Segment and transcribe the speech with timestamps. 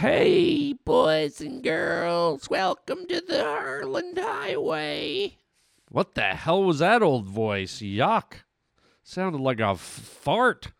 [0.00, 5.36] Hey, boys and girls, welcome to the Harland Highway.
[5.90, 7.82] What the hell was that old voice?
[7.82, 8.44] Yuck.
[9.02, 10.72] Sounded like a f- fart.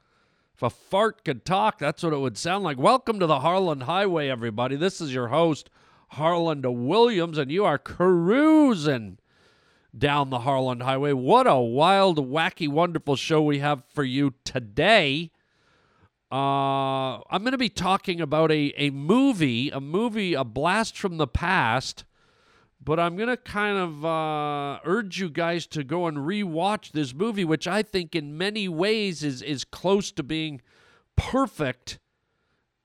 [0.54, 2.78] If a fart could talk, that's what it would sound like.
[2.78, 4.74] Welcome to the Harland Highway, everybody.
[4.74, 5.68] This is your host,
[6.12, 9.18] Harland Williams, and you are cruising
[9.94, 11.12] down the Harland Highway.
[11.12, 15.30] What a wild, wacky, wonderful show we have for you today.
[16.32, 21.16] Uh, I'm going to be talking about a, a movie, a movie, a blast from
[21.16, 22.04] the past,
[22.82, 27.12] but I'm going to kind of uh, urge you guys to go and rewatch this
[27.12, 30.60] movie, which I think in many ways is, is close to being
[31.16, 31.98] perfect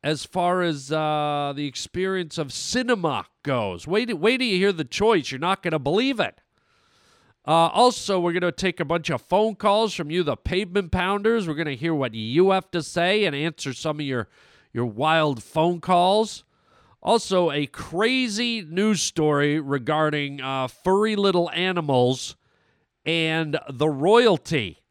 [0.03, 3.87] as far as uh, the experience of cinema goes.
[3.87, 5.31] Wait, wait till you hear the choice.
[5.31, 6.41] You're not going to believe it.
[7.47, 10.91] Uh, also, we're going to take a bunch of phone calls from you, the pavement
[10.91, 11.47] pounders.
[11.47, 14.27] We're going to hear what you have to say and answer some of your,
[14.73, 16.43] your wild phone calls.
[17.03, 22.35] Also, a crazy news story regarding uh, furry little animals
[23.05, 24.81] and the royalty,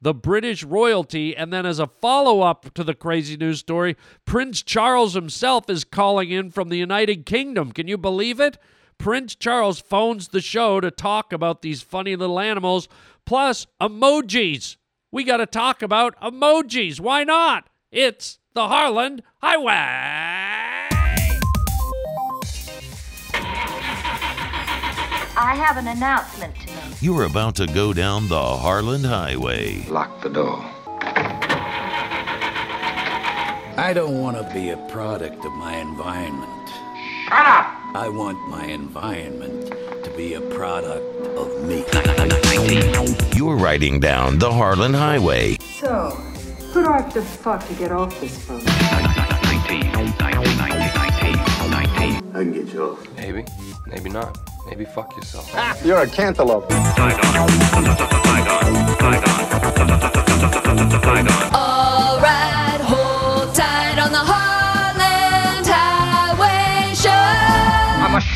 [0.00, 1.36] the British royalty.
[1.36, 5.84] And then, as a follow up to the crazy news story, Prince Charles himself is
[5.84, 7.70] calling in from the United Kingdom.
[7.70, 8.58] Can you believe it?
[8.98, 12.88] Prince Charles phones the show to talk about these funny little animals,
[13.24, 14.76] plus emojis.
[15.12, 16.98] We got to talk about emojis.
[17.00, 17.68] Why not?
[17.92, 19.72] It's the Harland Highway.
[25.38, 27.02] I have an announcement to make.
[27.02, 29.84] You're about to go down the Harland Highway.
[29.88, 30.64] Lock the door.
[33.78, 36.55] I don't want to be a product of my environment.
[37.26, 37.66] Shut up!
[37.96, 39.72] I want my environment
[40.04, 41.04] to be a product
[41.36, 41.84] of me.
[43.34, 45.56] You're riding down the Harland Highway.
[45.80, 46.10] So,
[46.72, 48.62] who do I have to fuck to get off this phone?
[48.64, 49.34] I
[52.32, 53.16] can get you off.
[53.16, 53.44] Maybe,
[53.88, 54.38] maybe not.
[54.68, 55.50] Maybe fuck yourself.
[55.84, 56.70] You're a cantaloupe.
[61.52, 62.65] All right,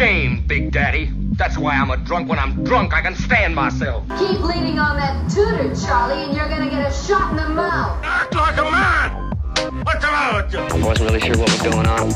[0.00, 1.11] I'm Big Daddy.
[1.33, 2.31] That's why I'm a drunk.
[2.31, 4.09] When I'm drunk, I can stand myself.
[4.19, 8.03] Keep leaning on that tutor, Charlie, and you're gonna get a shot in the mouth.
[8.03, 9.31] Act like a man!
[9.84, 10.61] What's the matter with you?
[10.61, 12.09] I wasn't really sure what was going on.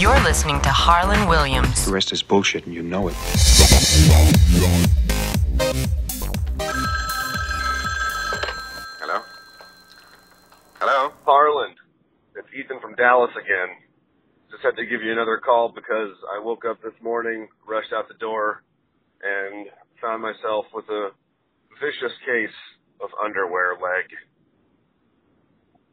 [0.00, 1.84] You're listening to Harland Williams.
[1.84, 3.14] The rest is bullshit and you know it.
[8.98, 9.20] Hello?
[10.80, 11.12] Hello?
[11.26, 11.76] Harland.
[12.34, 13.76] It's Ethan from Dallas again.
[14.56, 18.08] Just had to give you another call because I woke up this morning, rushed out
[18.08, 18.62] the door,
[19.22, 19.66] and
[20.00, 21.10] found myself with a
[21.78, 22.56] vicious case
[23.02, 24.08] of underwear leg.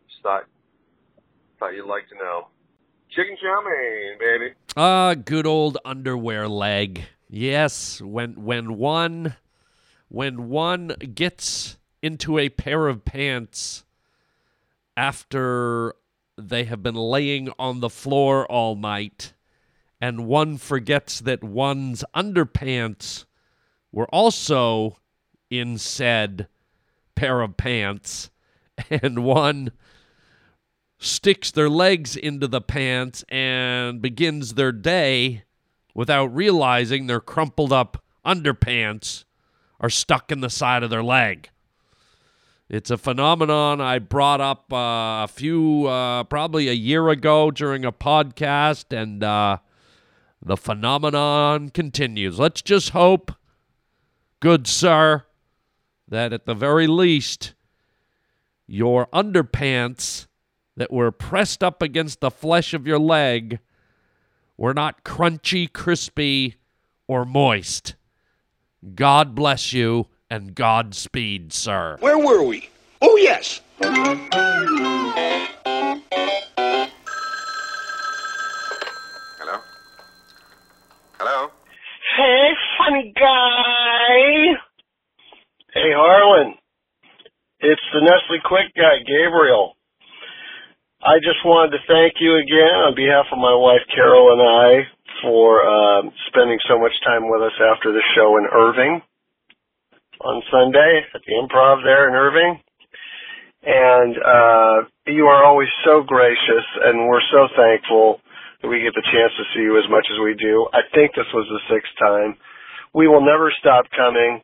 [0.08, 0.44] Just thought,
[1.60, 2.48] thought you'd like to know.
[3.14, 4.54] Chicken chow mein, baby.
[4.78, 7.04] Ah, good old underwear leg.
[7.28, 9.36] Yes, when when one
[10.08, 13.84] when one gets into a pair of pants
[14.96, 15.96] after
[16.38, 19.34] they have been laying on the floor all night
[20.02, 23.26] and one forgets that one's underpants
[23.92, 24.98] were also
[25.50, 26.48] in said
[27.16, 28.30] pair of pants
[28.90, 29.72] and one
[30.98, 35.44] sticks their legs into the pants and begins their day
[35.94, 39.26] without realizing their crumpled up underpants
[39.80, 41.50] are stuck in the side of their leg.
[42.74, 47.86] It's a phenomenon I brought up uh, a few, uh, probably a year ago during
[47.86, 49.58] a podcast, and uh,
[50.44, 52.40] the phenomenon continues.
[52.40, 53.32] Let's just hope,
[54.40, 55.24] good sir,
[56.08, 57.54] that at the very least,
[58.66, 60.26] your underpants
[60.76, 63.60] that were pressed up against the flesh of your leg
[64.58, 66.56] were not crunchy, crispy,
[67.08, 67.94] or moist.
[68.96, 71.98] God bless you and Godspeed, sir.
[72.00, 72.68] Where were we?
[73.04, 73.62] Oh, yes.
[73.78, 74.02] Hello?
[81.20, 81.50] Hello?
[82.18, 82.50] Hey,
[82.80, 84.58] funny guy.
[85.72, 86.56] Hey, Harland.
[87.60, 89.78] It's the Nestle Quik guy, Gabriel.
[91.04, 94.88] I just wanted to thank you again on behalf of my wife Carol and I
[95.22, 99.04] for um, spending so much time with us after the show in Irving
[100.24, 102.60] on Sunday at the Improv there in Irving.
[103.64, 104.78] And uh,
[105.08, 108.20] you are always so gracious, and we're so thankful
[108.62, 110.68] that we get the chance to see you as much as we do.
[110.74, 112.36] I think this was the sixth time.
[112.94, 114.42] We will never stop coming.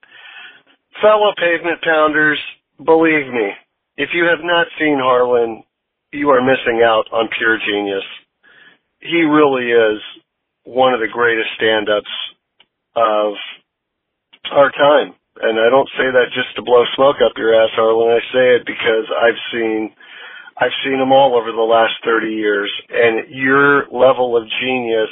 [1.01, 2.39] Fellow pavement pounders,
[2.83, 3.51] believe me,
[3.97, 5.63] if you have not seen Harland,
[6.11, 8.03] you are missing out on pure genius.
[9.01, 10.01] he really is
[10.63, 12.15] one of the greatest stand-ups
[12.95, 13.33] of
[14.51, 15.13] our time.
[15.39, 18.11] And I don't say that just to blow smoke up your ass, Harland.
[18.11, 19.91] I say it because I've seen
[20.59, 25.09] I've seen them all over the last 30 years, and your level of genius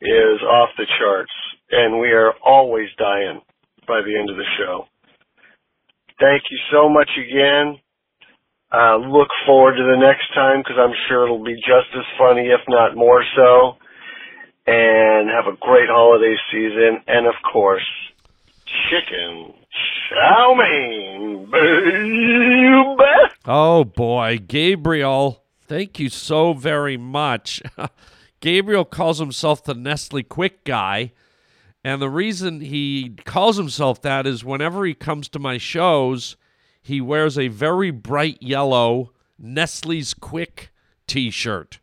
[0.00, 1.32] is off the charts,
[1.70, 3.42] and we are always dying
[3.86, 4.86] by the end of the show.
[6.18, 7.76] Thank you so much again.
[8.72, 12.48] Uh, look forward to the next time because I'm sure it'll be just as funny,
[12.48, 13.76] if not more so.
[14.64, 17.84] And have a great holiday season, and of course,
[18.90, 19.54] chicken
[20.08, 23.02] chow mein, baby.
[23.44, 27.62] Oh boy, Gabriel, thank you so very much.
[28.40, 31.12] Gabriel calls himself the Nestle Quik Guy.
[31.84, 36.36] And the reason he calls himself that is whenever he comes to my shows,
[36.80, 40.68] he wears a very bright yellow Nestle's Quik
[41.06, 41.80] t shirt.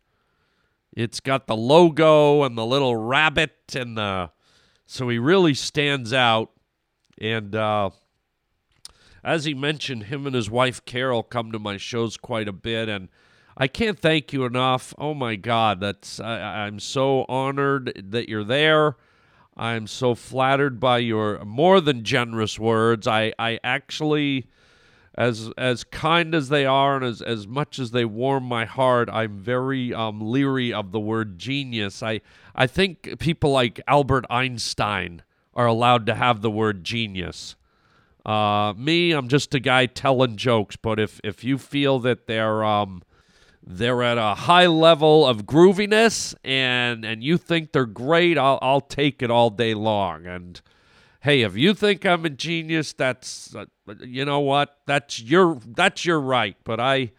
[0.93, 4.31] It's got the logo and the little rabbit and the
[4.85, 6.51] so he really stands out.
[7.19, 7.89] And uh,
[9.23, 12.87] as he mentioned, him and his wife Carol come to my shows quite a bit,
[12.87, 13.09] and
[13.57, 14.93] I can't thank you enough.
[14.97, 18.95] Oh my God, that's I, I'm so honored that you're there.
[19.57, 23.05] I'm so flattered by your more than generous words.
[23.05, 24.47] I, I actually,
[25.15, 29.09] as as kind as they are and as, as much as they warm my heart,
[29.11, 32.01] I'm very um, leery of the word genius.
[32.01, 32.21] I
[32.55, 35.23] I think people like Albert Einstein
[35.59, 37.57] are allowed to have the word genius.
[38.25, 40.77] Uh, me, I'm just a guy telling jokes.
[40.77, 43.01] But if if you feel that they're um,
[43.61, 48.79] they're at a high level of grooviness and and you think they're great, I'll I'll
[48.79, 50.25] take it all day long.
[50.25, 50.61] And
[51.19, 53.65] hey, if you think I'm a genius, that's uh,
[53.99, 54.77] you know what?
[54.85, 56.55] That's your that's your right.
[56.63, 57.11] But I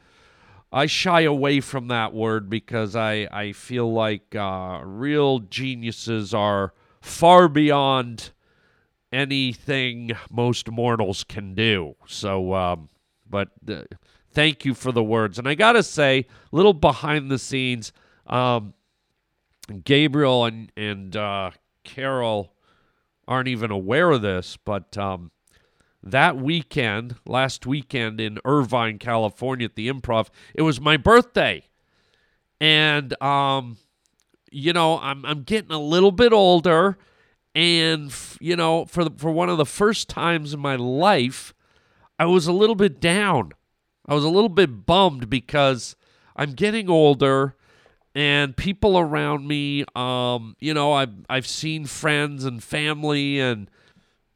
[0.73, 6.73] I shy away from that word because I I feel like uh, real geniuses are
[7.01, 8.31] far beyond
[9.13, 11.97] anything most mortals can do.
[12.07, 12.89] So, um,
[13.29, 13.83] but uh,
[14.33, 15.39] thank you for the words.
[15.39, 17.93] And I got to say, little behind the scenes,
[18.27, 18.75] um,
[19.85, 21.51] Gabriel and, and uh,
[21.85, 22.55] Carol
[23.27, 25.31] aren't even aware of this, but um,
[26.03, 31.65] that weekend, last weekend in Irvine, California at the improv, it was my birthday.
[32.61, 33.79] And, um,
[34.51, 36.99] you know, I'm, I'm getting a little bit older
[37.55, 41.53] and you know for the, for one of the first times in my life
[42.19, 43.51] i was a little bit down.
[44.07, 45.97] I was a little bit bummed because
[46.37, 47.57] i'm getting older
[48.15, 53.69] and people around me um you know i've i've seen friends and family and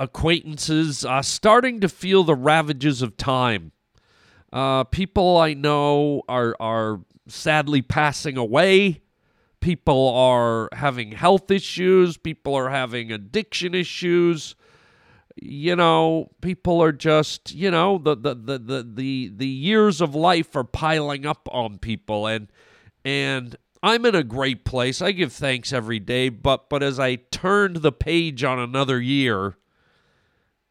[0.01, 3.71] acquaintances uh, starting to feel the ravages of time.
[4.53, 9.03] Uh people i know are are sadly passing away
[9.65, 14.57] people are having health issues, people are having addiction issues.
[15.37, 20.15] You know, people are just, you know, the the the the the, the years of
[20.15, 22.53] life are piling up on people and
[23.07, 25.01] and I'm in a great place.
[25.01, 29.57] I give thanks every day, but but as I turned the page on another year,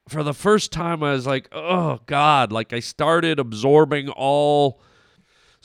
[0.08, 4.80] for the first time I was like, "Oh god," like I started absorbing all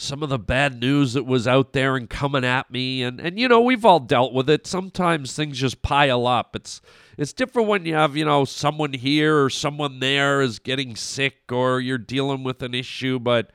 [0.00, 3.02] some of the bad news that was out there and coming at me.
[3.02, 4.64] And and you know we've all dealt with it.
[4.64, 6.54] Sometimes things just pile up.
[6.54, 6.80] It's
[7.18, 11.50] it's different when you have you know someone here or someone there is getting sick
[11.50, 13.18] or you're dealing with an issue.
[13.18, 13.50] But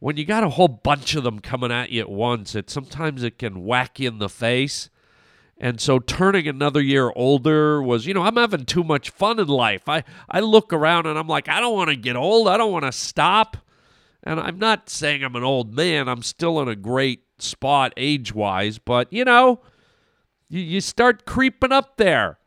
[0.00, 3.22] when you got a whole bunch of them coming at you at once it sometimes
[3.22, 4.90] it can whack you in the face.
[5.62, 9.48] And so turning another year older was you know i'm having too much fun in
[9.48, 9.88] life.
[9.88, 12.48] I i look around and i'm like i don't want to get old.
[12.48, 13.56] I don't want to stop
[14.22, 16.08] and I'm not saying I'm an old man.
[16.08, 19.60] I'm still in a great spot age wise, but you know,
[20.48, 22.38] you, you start creeping up there.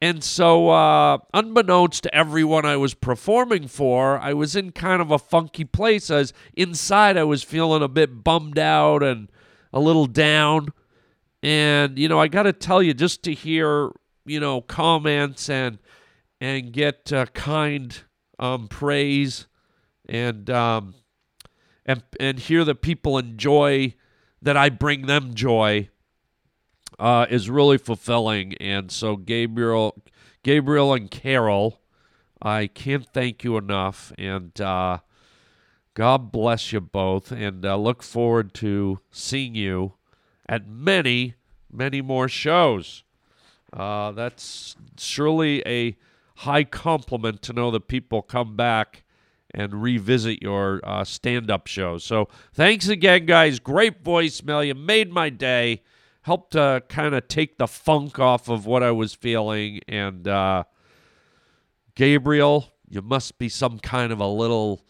[0.00, 5.10] And so, uh, unbeknownst to everyone I was performing for, I was in kind of
[5.10, 6.10] a funky place.
[6.10, 9.30] As inside, I was feeling a bit bummed out and
[9.72, 10.68] a little down.
[11.42, 13.92] And you know, I got to tell you, just to hear
[14.26, 15.78] you know comments and
[16.40, 17.96] and get uh, kind
[18.38, 19.46] um, praise
[20.08, 20.94] and um,
[21.86, 23.94] and and hear that people enjoy
[24.42, 25.88] that I bring them joy
[26.98, 28.54] uh, is really fulfilling.
[28.54, 30.02] And so Gabriel,
[30.42, 31.80] Gabriel and Carol,
[32.40, 34.12] I can't thank you enough.
[34.18, 34.98] And uh,
[35.94, 37.32] God bless you both.
[37.32, 39.94] And uh, look forward to seeing you
[40.46, 41.34] at many,
[41.72, 43.02] many more shows.
[43.72, 45.96] Uh, that's surely a
[46.38, 49.03] high compliment to know that people come back
[49.54, 51.98] and revisit your uh, stand up show.
[51.98, 53.58] So thanks again, guys.
[53.60, 54.66] Great voicemail.
[54.66, 55.82] You made my day.
[56.22, 59.80] Helped to kind of take the funk off of what I was feeling.
[59.86, 60.64] And uh,
[61.94, 64.80] Gabriel, you must be some kind of a little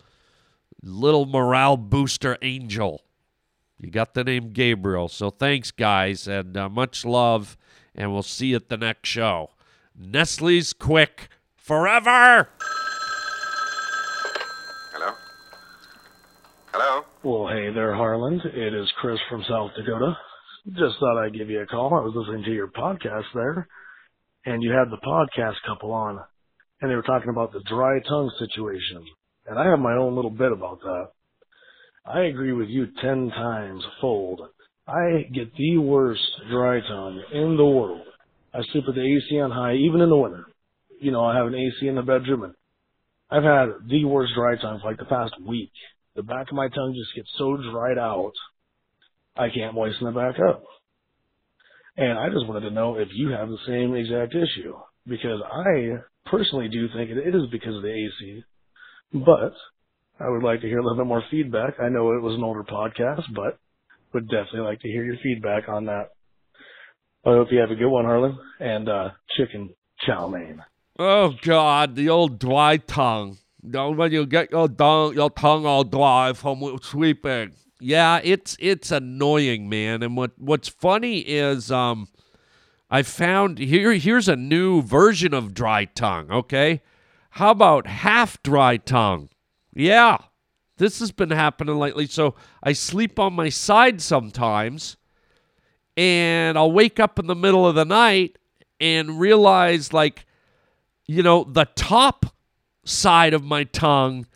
[0.83, 3.02] little morale booster angel.
[3.78, 5.09] You got the name Gabriel.
[5.09, 7.56] So thanks, guys, and uh, much love.
[7.94, 9.50] And we'll see you at the next show.
[9.97, 12.49] Nestle's Quik forever.
[14.92, 15.14] Hello?
[16.76, 17.04] Hello?
[17.23, 18.43] Well, hey there, Harland.
[18.45, 20.19] It is Chris from South Dakota.
[20.71, 21.95] Just thought I'd give you a call.
[21.95, 23.69] I was listening to your podcast there,
[24.45, 26.19] and you had the podcast couple on,
[26.81, 29.07] and they were talking about the dry tongue situation.
[29.47, 31.11] And I have my own little bit about that.
[32.04, 34.40] I agree with you ten times fold.
[34.88, 38.04] I get the worst dry tongue in the world.
[38.52, 40.47] I sleep with the AC on high, even in the winter.
[41.00, 42.54] You know, I have an AC in the bedroom, and
[43.31, 45.71] I've had the worst dry tongue for like the past week.
[46.16, 48.33] The back of my tongue just gets so dried out,
[49.37, 50.62] I can't moisten it back up.
[51.97, 54.75] And I just wanted to know if you have the same exact issue,
[55.06, 58.44] because I personally do think it is because of the AC,
[59.12, 59.54] but
[60.21, 61.75] I would like to hear a little bit more feedback.
[61.80, 63.59] I know it was an older podcast, but
[64.12, 66.11] would definitely like to hear your feedback on that.
[67.26, 69.71] I hope you have a good one, Harland, and uh, chicken
[70.06, 70.62] chow mein.
[70.99, 73.38] Oh God, the old dry tongue.
[73.68, 77.52] Don't when you get your tongue, your tongue all dry from sweeping.
[77.80, 80.02] Yeah, it's it's annoying, man.
[80.02, 82.09] And what what's funny is um,
[82.90, 86.30] I found here here's a new version of dry tongue.
[86.30, 86.83] Okay,
[87.30, 89.30] how about half dry tongue?
[89.75, 90.18] Yeah,
[90.76, 92.06] this has been happening lately.
[92.06, 94.97] So I sleep on my side sometimes,
[95.97, 98.38] and I'll wake up in the middle of the night
[98.78, 100.26] and realize, like,
[101.06, 102.26] you know, the top
[102.84, 104.26] side of my tongue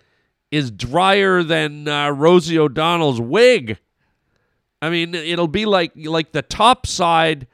[0.50, 3.78] is drier than uh, Rosie O'Donnell's wig.
[4.80, 7.46] I mean, it'll be like like the top side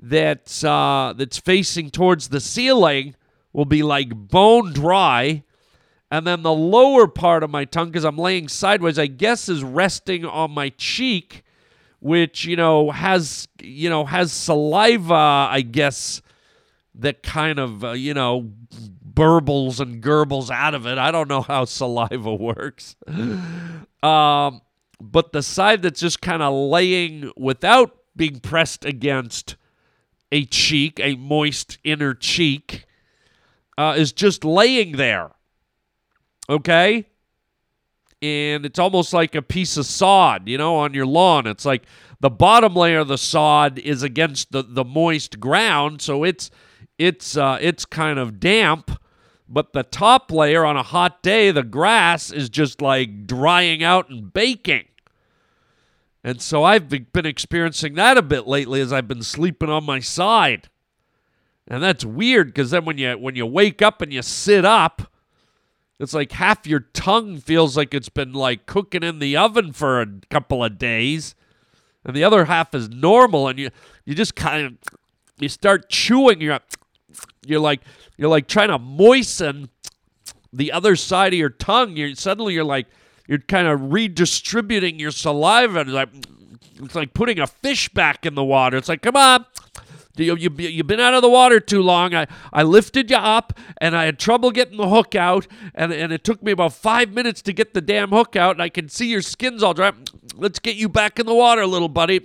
[0.00, 3.14] that's uh, that's facing towards the ceiling
[3.52, 5.44] will be like bone dry,
[6.10, 9.62] and then the lower part of my tongue, because I'm laying sideways, I guess is
[9.62, 11.44] resting on my cheek,
[12.00, 16.20] which you know has you know has saliva, I guess
[16.94, 18.50] that kind of uh, you know
[19.14, 20.98] burbles and gurbles out of it.
[20.98, 22.96] I don't know how saliva works.
[24.02, 24.60] Um,
[25.00, 29.56] but the side that's just kind of laying without being pressed against
[30.32, 32.86] a cheek, a moist inner cheek,
[33.78, 35.30] uh, is just laying there.
[36.48, 37.06] Okay?
[38.22, 41.46] And it's almost like a piece of sod, you know, on your lawn.
[41.46, 41.84] It's like
[42.20, 46.50] the bottom layer of the sod is against the, the moist ground, so it's
[46.98, 48.98] it's uh, it's kind of damp.
[49.48, 54.08] But the top layer on a hot day, the grass is just like drying out
[54.08, 54.86] and baking.
[56.22, 60.00] And so I've been experiencing that a bit lately as I've been sleeping on my
[60.00, 60.70] side.
[61.68, 65.10] And that's weird because then when you when you wake up and you sit up,
[65.98, 70.00] it's like half your tongue feels like it's been like cooking in the oven for
[70.00, 71.34] a couple of days,
[72.04, 73.48] and the other half is normal.
[73.48, 73.70] And you
[74.04, 74.98] you just kind of
[75.38, 76.40] you start chewing.
[76.40, 76.60] You're
[77.46, 77.80] you're like
[78.16, 79.68] you're like trying to moisten
[80.52, 81.96] the other side of your tongue.
[81.96, 82.86] You're suddenly you're like
[83.26, 85.80] you're kind of redistributing your saliva.
[85.80, 86.08] It's like
[86.76, 88.76] it's like putting a fish back in the water.
[88.76, 89.46] It's like come on.
[90.16, 92.14] You, you, you've been out of the water too long.
[92.14, 95.46] I, I lifted you up and I had trouble getting the hook out.
[95.74, 98.52] And, and it took me about five minutes to get the damn hook out.
[98.52, 99.92] And I can see your skin's all dry.
[100.36, 102.20] Let's get you back in the water, little buddy.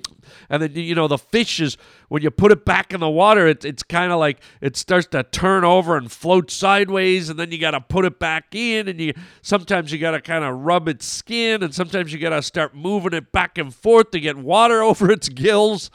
[0.50, 1.78] And then, you know, the fish is,
[2.10, 5.08] when you put it back in the water, it, it's kind of like it starts
[5.08, 7.30] to turn over and float sideways.
[7.30, 8.88] And then you got to put it back in.
[8.88, 11.64] And you sometimes you got to kind of rub its skin.
[11.64, 15.12] And sometimes you got to start moving it back and forth to get water over
[15.12, 15.90] its gills.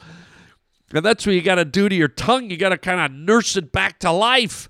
[0.95, 2.49] And that's what you got to do to your tongue.
[2.49, 4.69] You got to kind of nurse it back to life.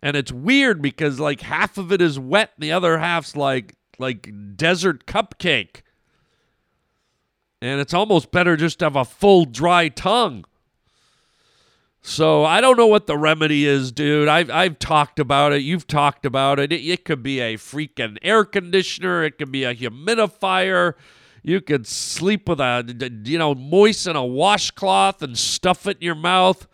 [0.00, 3.74] And it's weird because like half of it is wet and the other half's like
[3.98, 5.82] like desert cupcake.
[7.60, 10.44] And it's almost better just to have a full dry tongue.
[12.00, 14.28] So I don't know what the remedy is, dude.
[14.28, 15.62] I've I've talked about it.
[15.62, 16.72] You've talked about it.
[16.72, 19.24] It, it could be a freaking air conditioner.
[19.24, 20.94] It could be a humidifier.
[21.48, 26.14] You could sleep with a, you know, moisten a washcloth and stuff it in your
[26.14, 26.68] mouth.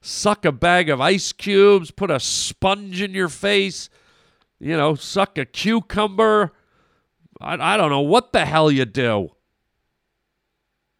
[0.00, 1.90] Suck a bag of ice cubes.
[1.90, 3.90] Put a sponge in your face.
[4.60, 6.52] You know, suck a cucumber.
[7.40, 9.30] I, I don't know what the hell you do.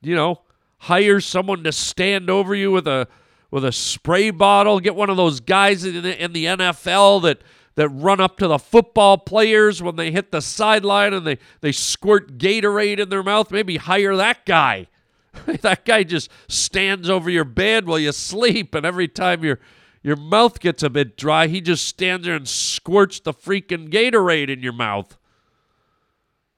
[0.00, 0.40] You know,
[0.78, 3.06] hire someone to stand over you with a
[3.52, 4.80] with a spray bottle.
[4.80, 7.42] Get one of those guys in the, in the NFL that
[7.74, 11.72] that run up to the football players when they hit the sideline and they, they
[11.72, 13.50] squirt Gatorade in their mouth.
[13.50, 14.88] Maybe hire that guy.
[15.62, 19.58] that guy just stands over your bed while you sleep, and every time your
[20.02, 24.50] your mouth gets a bit dry, he just stands there and squirts the freaking Gatorade
[24.50, 25.16] in your mouth.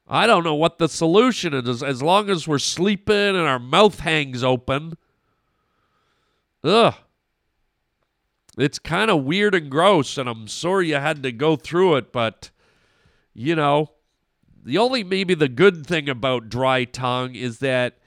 [0.09, 1.83] I don't know what the solution is.
[1.83, 4.97] As long as we're sleeping and our mouth hangs open,
[6.63, 6.95] ugh.
[8.57, 12.13] It's kind of weird and gross, and I'm sorry you had to go through it,
[12.13, 12.51] but,
[13.33, 13.91] you know,
[14.65, 17.99] the only maybe the good thing about dry tongue is that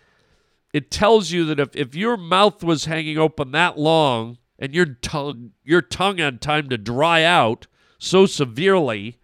[0.74, 4.86] it tells you that if, if your mouth was hanging open that long and your
[4.86, 7.68] tongue your tongue had time to dry out
[8.00, 9.20] so severely,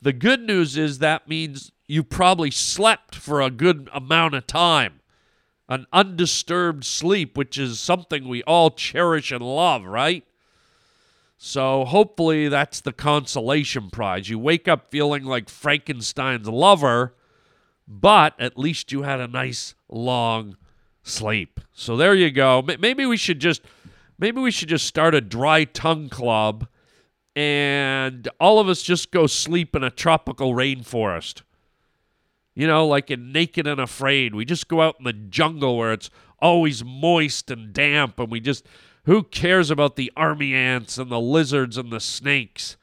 [0.00, 5.00] the good news is that means you probably slept for a good amount of time.
[5.68, 10.24] An undisturbed sleep, which is something we all cherish and love, right?
[11.36, 14.28] So hopefully that's the consolation prize.
[14.28, 17.14] You wake up feeling like Frankenstein's lover,
[17.86, 20.56] but at least you had a nice long
[21.02, 21.60] sleep.
[21.72, 22.62] So there you go.
[22.62, 23.62] Maybe we should just
[24.18, 26.66] maybe we should just start a dry tongue club
[27.34, 31.42] and all of us just go sleep in a tropical rainforest.
[32.54, 34.34] You know, like in Naked and Afraid.
[34.34, 36.08] We just go out in the jungle where it's
[36.40, 38.66] always moist and damp and we just
[39.06, 42.76] who cares about the army ants and the lizards and the snakes?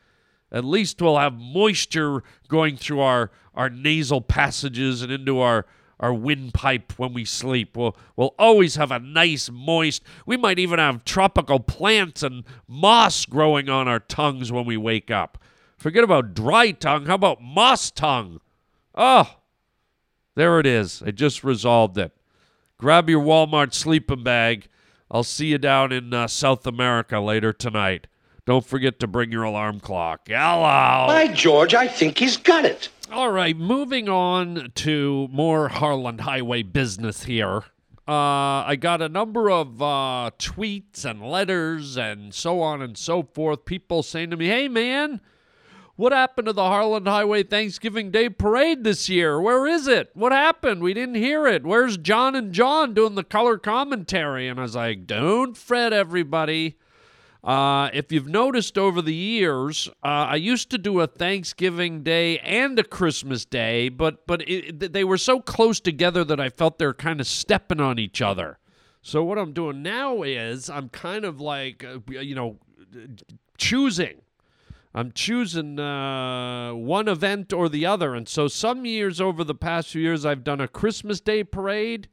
[0.52, 5.66] At least we'll have moisture going through our, our nasal passages and into our,
[6.00, 7.76] our windpipe when we sleep.
[7.76, 13.26] We'll, we'll always have a nice, moist, we might even have tropical plants and moss
[13.26, 15.38] growing on our tongues when we wake up.
[15.78, 17.08] Forget about dry tongue.
[17.08, 18.40] How about moss tongue?
[18.96, 19.40] Oh,
[20.36, 21.04] there it is.
[21.06, 22.14] I just resolved it.
[22.78, 24.70] Grab your Walmart sleeping bag
[25.12, 28.08] I'll see you down in uh, South America later tonight.
[28.46, 30.28] Don't forget to bring your alarm clock.
[30.28, 31.08] Hello.
[31.08, 32.90] By George, I think he's got it.
[33.12, 37.64] All right, moving on to more Harland Highway business here.
[38.06, 43.24] Uh, I got a number of uh, tweets and letters and so on and so
[43.24, 43.64] forth.
[43.64, 45.22] People saying to me, hey, man,
[45.96, 49.40] what happened to the Harland Highway Thanksgiving Day Parade this year?
[49.40, 50.10] Where is it?
[50.14, 50.82] What happened?
[50.82, 51.64] We didn't hear it.
[51.64, 54.48] Where's John and John doing the color commentary?
[54.48, 56.78] And I was like, don't fret, everybody.
[57.44, 62.40] Uh, if you've noticed over the years, uh, I used to do a Thanksgiving Day
[62.40, 66.80] and a Christmas Day, but but it, they were so close together that I felt
[66.80, 68.60] they were kind of stepping on each other.
[69.02, 72.60] So what I'm doing now is I'm kind of like, uh, you know,
[73.58, 74.22] choosing
[74.96, 78.14] I'm choosing uh, one event or the other.
[78.14, 82.10] And so some years over the past few years, I've done a Christmas Day parade.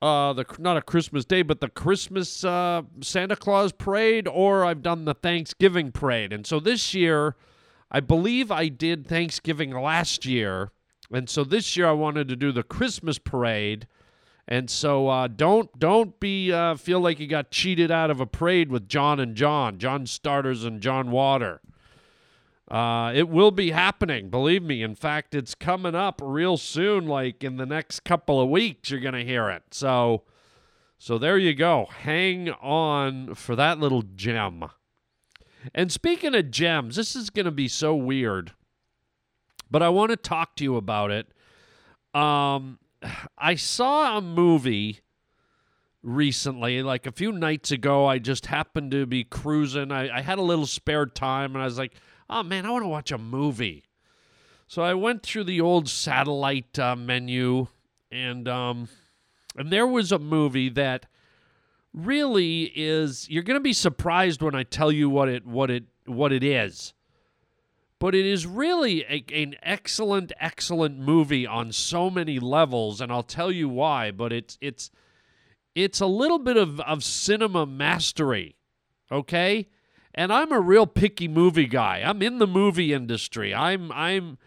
[0.00, 4.82] Uh, the not a Christmas Day, but the Christmas uh, Santa Claus parade, or I've
[4.82, 6.34] done the Thanksgiving parade.
[6.34, 7.34] And so this year,
[7.90, 10.70] I believe I did Thanksgiving last year,
[11.10, 13.86] and so this year I wanted to do the Christmas parade.
[14.48, 18.26] And so uh, don't don't be uh, feel like you got cheated out of a
[18.26, 21.60] parade with John and John, John Starters and John Water.
[22.70, 24.82] Uh, it will be happening, believe me.
[24.82, 27.06] In fact, it's coming up real soon.
[27.06, 29.62] Like in the next couple of weeks, you're gonna hear it.
[29.72, 30.22] So,
[30.98, 31.86] so there you go.
[32.02, 34.64] Hang on for that little gem.
[35.74, 38.52] And speaking of gems, this is gonna be so weird,
[39.68, 41.26] but I want to talk to you about it.
[42.14, 42.78] Um,
[43.38, 45.00] I saw a movie
[46.02, 48.06] recently, like a few nights ago.
[48.06, 49.92] I just happened to be cruising.
[49.92, 51.94] I, I had a little spare time, and I was like,
[52.30, 53.84] oh man, I want to watch a movie.
[54.68, 57.68] So I went through the old satellite uh, menu,
[58.10, 58.88] and um,
[59.56, 61.06] and there was a movie that
[61.92, 63.28] really is.
[63.28, 66.94] You're to be surprised when I tell you what it what it what it is
[67.98, 73.22] but it is really a, an excellent, excellent movie on so many levels, and I'll
[73.22, 74.10] tell you why.
[74.10, 74.90] But it's it's
[75.74, 78.56] it's a little bit of, of cinema mastery,
[79.10, 79.68] okay?
[80.14, 82.02] And I'm a real picky movie guy.
[82.04, 83.54] I'm in the movie industry.
[83.54, 84.38] I'm I'm.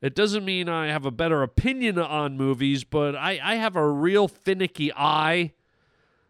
[0.00, 3.90] It doesn't mean I have a better opinion on movies, but I, I have a
[3.90, 5.52] real finicky eye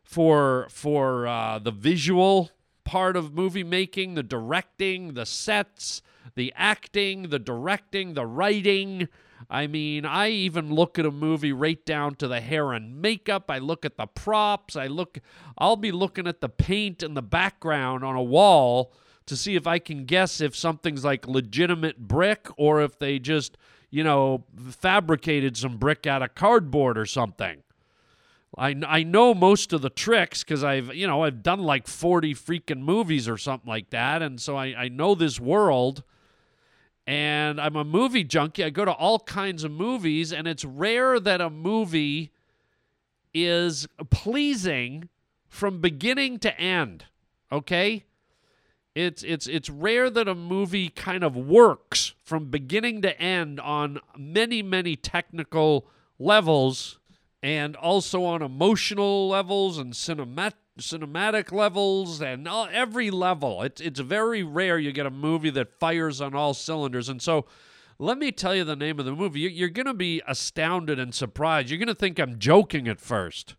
[0.02, 2.50] for for uh, the visual
[2.84, 6.02] part of movie making, the directing, the sets
[6.34, 9.08] the acting, the directing, the writing.
[9.48, 13.50] I mean, I even look at a movie right down to the hair and makeup.
[13.50, 14.76] I look at the props.
[14.76, 15.18] I look
[15.56, 18.92] I'll be looking at the paint in the background on a wall
[19.26, 23.56] to see if I can guess if something's like legitimate brick or if they just,
[23.90, 27.62] you know, fabricated some brick out of cardboard or something.
[28.56, 32.34] I, I know most of the tricks because I've you know I've done like 40
[32.34, 36.02] freaking movies or something like that and so I, I know this world
[37.08, 38.62] and I'm a movie junkie.
[38.62, 42.32] I go to all kinds of movies and it's rare that a movie
[43.32, 45.08] is pleasing
[45.48, 47.04] from beginning to end
[47.50, 48.04] okay?
[48.94, 54.00] It's it's it's rare that a movie kind of works from beginning to end on
[54.16, 55.86] many many technical
[56.18, 56.98] levels
[57.42, 63.62] and also on emotional levels and cinemat- cinematic levels and all, every level.
[63.62, 67.08] It's it's very rare you get a movie that fires on all cylinders.
[67.08, 67.46] And so,
[67.98, 69.40] let me tell you the name of the movie.
[69.40, 71.68] You- You're going to be astounded and surprised.
[71.70, 73.56] You're going to think I'm joking at first,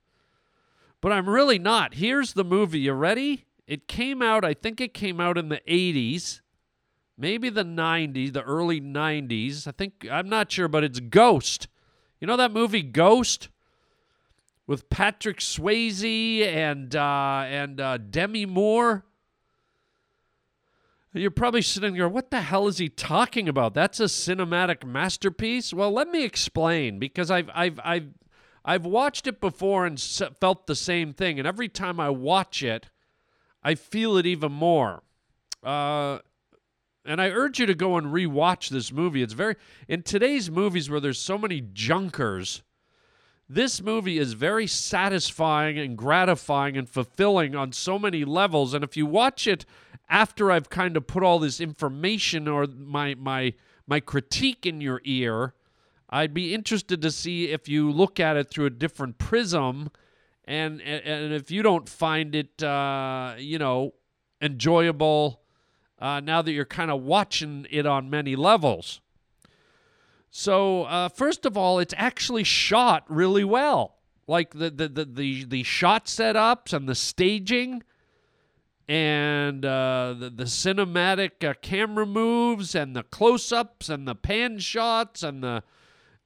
[1.02, 1.96] but I'm really not.
[1.96, 2.80] Here's the movie.
[2.80, 3.46] You ready?
[3.68, 4.44] It came out.
[4.44, 6.42] I think it came out in the 80s.
[7.18, 9.68] Maybe the 90s, the early 90s.
[9.68, 11.68] I think, I'm not sure, but it's Ghost.
[12.22, 13.50] You know that movie Ghost?
[14.70, 19.04] With Patrick Swayze and uh, and uh, Demi Moore.
[21.12, 23.74] You're probably sitting there, what the hell is he talking about?
[23.74, 25.74] That's a cinematic masterpiece.
[25.74, 28.10] Well, let me explain because I've I've I've
[28.64, 32.92] I've watched it before and felt the same thing, and every time I watch it,
[33.64, 35.02] I feel it even more.
[35.64, 36.20] Uh,
[37.04, 39.24] and I urge you to go and rewatch this movie.
[39.24, 39.56] It's very
[39.88, 42.62] in today's movies where there's so many junkers.
[43.52, 48.76] This movie is very satisfying and gratifying and fulfilling on so many levels.
[48.76, 49.66] And if you watch it
[50.08, 53.56] after I've kind of put all this information or my my
[53.88, 55.56] my critique in your ear,
[56.12, 59.90] I'd be interested to see if you look at it through a different prism,
[60.46, 63.96] and and, and if you don't find it, uh, you know,
[64.42, 65.42] enjoyable.
[65.98, 69.02] Uh, now that you're kind of watching it on many levels.
[70.32, 73.96] So uh, first of all, it's actually shot really well.
[74.28, 77.82] Like the the the the, the shot setups and the staging,
[78.88, 85.24] and uh, the the cinematic uh, camera moves and the close-ups and the pan shots
[85.24, 85.64] and the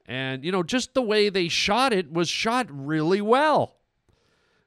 [0.04, 3.76] and you know just the way they shot it was shot really well.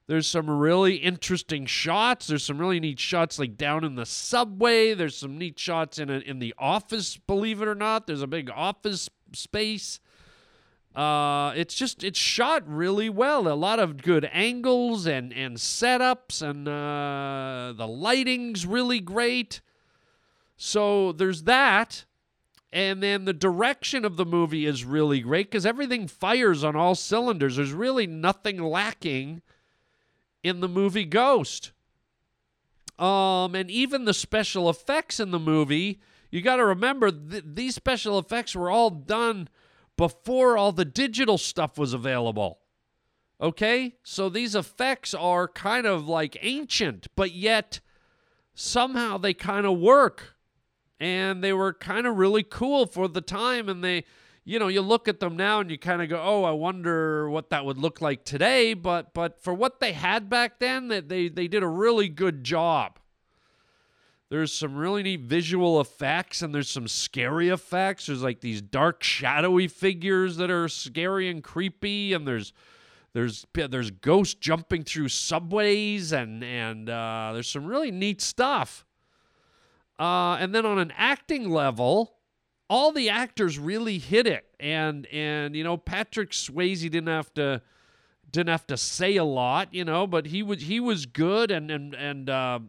[0.08, 2.28] There's some really interesting shots.
[2.28, 4.94] There's some really neat shots like down in the subway.
[4.94, 8.08] There's some neat shots in a, in the office, believe it or not.
[8.08, 10.00] There's a big office space.
[10.96, 13.48] Uh, it's just it's shot really well.
[13.48, 19.62] A lot of good angles and and setups, and uh, the lighting's really great.
[20.56, 22.06] So there's that,
[22.74, 26.96] and then the direction of the movie is really great because everything fires on all
[26.96, 27.58] cylinders.
[27.58, 29.44] There's really nothing lacking
[30.44, 31.72] in the movie Ghost.
[32.98, 37.76] Um, and even the special effects in the movie, you got to remember th- these
[37.76, 39.50] special effects were all done
[39.98, 42.60] before all the digital stuff was available.
[43.42, 43.96] Okay?
[44.04, 47.80] So these effects are kind of like ancient, but yet
[48.54, 50.36] somehow they kind of work.
[51.00, 53.70] And they were kind of really cool for the time.
[53.70, 54.04] And they,
[54.44, 57.30] you know, you look at them now and you kind of go, oh, I wonder
[57.30, 58.74] what that would look like today.
[58.74, 62.44] But but for what they had back then, that they, they did a really good
[62.44, 62.98] job.
[64.30, 68.08] There's some really neat visual effects and there's some scary effects.
[68.08, 72.52] There's like these dark, shadowy figures that are scary and creepy, and there's
[73.14, 78.86] there's there's ghosts jumping through subways and and uh, there's some really neat stuff.
[79.98, 82.18] Uh, and then on an acting level,
[82.70, 87.62] all the actors really hit it, and and you know Patrick Swayze didn't have to
[88.30, 91.72] didn't have to say a lot, you know, but he was he was good, and
[91.72, 92.30] and and.
[92.30, 92.60] Uh,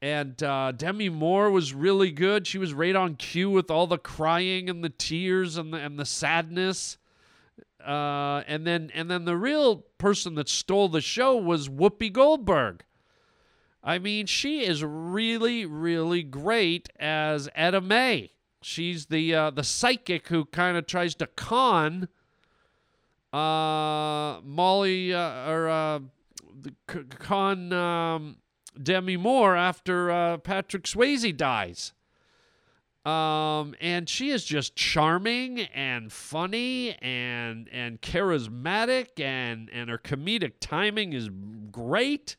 [0.00, 2.46] and uh, Demi Moore was really good.
[2.46, 5.98] She was right on cue with all the crying and the tears and the and
[5.98, 6.98] the sadness.
[7.84, 12.84] Uh, and then and then the real person that stole the show was Whoopi Goldberg.
[13.82, 18.30] I mean, she is really really great as Oda Mae.
[18.62, 22.08] She's the uh, the psychic who kind of tries to con
[23.32, 25.98] uh, Molly uh, or uh,
[27.18, 27.72] con.
[27.72, 28.36] Um,
[28.82, 31.92] Demi Moore after uh, Patrick Swayze dies.
[33.04, 40.54] Um, and she is just charming and funny and and charismatic and and her comedic
[40.60, 41.30] timing is
[41.70, 42.36] great.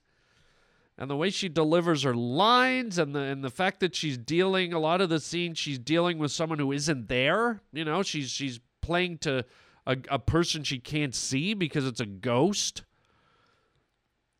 [0.97, 4.73] And the way she delivers her lines and the and the fact that she's dealing
[4.73, 7.61] a lot of the scenes she's dealing with someone who isn't there.
[7.71, 9.45] You know, she's she's playing to
[9.87, 12.83] a, a person she can't see because it's a ghost.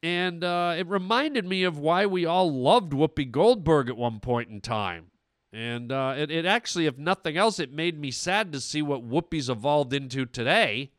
[0.02, 4.50] And uh, it reminded me of why we all loved Whoopi Goldberg at one point
[4.50, 5.08] in time.
[5.52, 9.08] And uh, it, it actually, if nothing else, it made me sad to see what
[9.10, 10.92] Whoopi's evolved into today.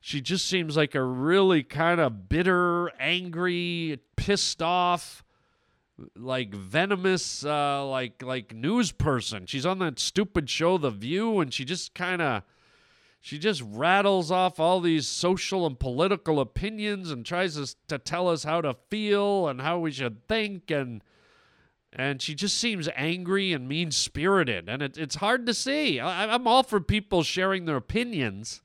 [0.00, 5.24] she just seems like a really kind of bitter, angry, pissed off,
[6.14, 9.46] like venomous, uh, like like news person.
[9.46, 12.42] She's on that stupid show, The View, and she just kind of
[13.26, 18.28] she just rattles off all these social and political opinions and tries to, to tell
[18.28, 21.02] us how to feel and how we should think and
[21.92, 25.98] and she just seems angry and mean spirited and it, it's hard to see.
[25.98, 28.62] I, i'm all for people sharing their opinions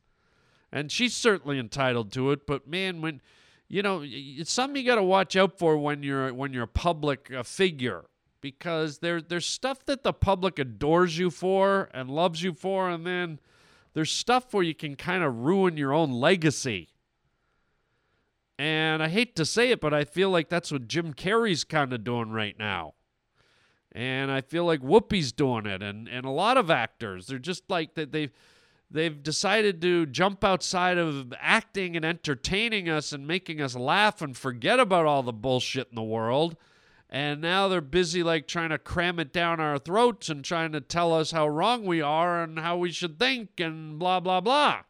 [0.72, 3.20] and she's certainly entitled to it but man when
[3.68, 6.68] you know it's something you got to watch out for when you're when you're a
[6.68, 8.06] public uh, figure
[8.42, 13.08] because there there's stuff that the public adores you for and loves you for and
[13.08, 13.40] then
[13.94, 16.92] there's stuff where you can kind of ruin your own legacy
[18.62, 21.92] and I hate to say it, but I feel like that's what Jim Carrey's kind
[21.94, 22.94] of doing right now.
[23.92, 27.26] And I feel like Whoopi's doing it, and, and a lot of actors.
[27.26, 28.32] They're just like that they've
[28.92, 34.38] they've decided to jump outside of acting and entertaining us and making us laugh and
[34.38, 36.56] forget about all the bullshit in the world.
[37.12, 40.80] And now they're busy like trying to cram it down our throats and trying to
[40.80, 44.84] tell us how wrong we are and how we should think and blah blah blah.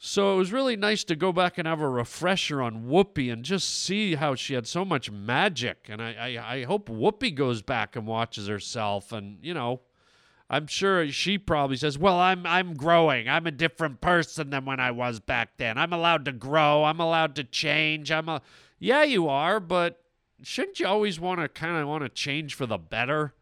[0.00, 3.44] So it was really nice to go back and have a refresher on Whoopi and
[3.44, 5.86] just see how she had so much magic.
[5.88, 9.10] And I, I, I hope Whoopi goes back and watches herself.
[9.10, 9.80] And, you know,
[10.48, 13.28] I'm sure she probably says, Well, I'm I'm growing.
[13.28, 15.76] I'm a different person than when I was back then.
[15.76, 16.84] I'm allowed to grow.
[16.84, 18.12] I'm allowed to change.
[18.12, 18.40] I'm a
[18.78, 20.02] Yeah, you are, but
[20.42, 23.34] shouldn't you always want to kind of want to change for the better?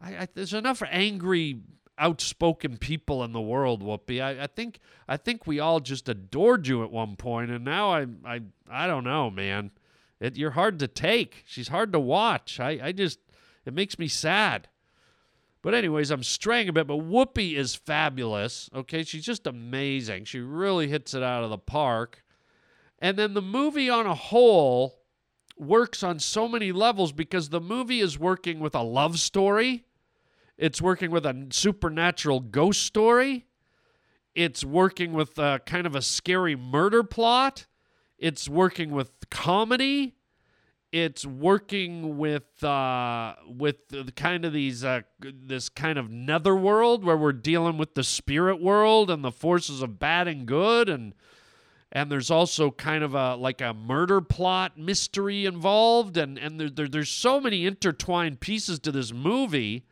[0.00, 1.60] I, I, there's enough angry
[1.98, 4.22] outspoken people in the world, Whoopi.
[4.22, 7.92] I, I think I think we all just adored you at one point, and now
[7.92, 8.40] I I
[8.70, 9.70] I don't know, man.
[10.20, 11.44] It, you're hard to take.
[11.46, 12.60] She's hard to watch.
[12.60, 13.18] I, I just
[13.64, 14.68] it makes me sad.
[15.62, 18.70] But anyways, I'm straying a bit, but Whoopi is fabulous.
[18.74, 20.24] Okay, she's just amazing.
[20.24, 22.24] She really hits it out of the park.
[23.00, 25.00] And then the movie on a whole
[25.56, 29.84] works on so many levels because the movie is working with a love story
[30.60, 33.46] it's working with a supernatural ghost story.
[34.34, 37.66] It's working with a, kind of a scary murder plot.
[38.18, 40.16] It's working with comedy.
[40.92, 43.76] It's working with uh, with
[44.16, 49.08] kind of these uh, this kind of netherworld where we're dealing with the spirit world
[49.08, 51.14] and the forces of bad and good and
[51.92, 56.70] and there's also kind of a like a murder plot mystery involved and and there,
[56.70, 59.84] there, there's so many intertwined pieces to this movie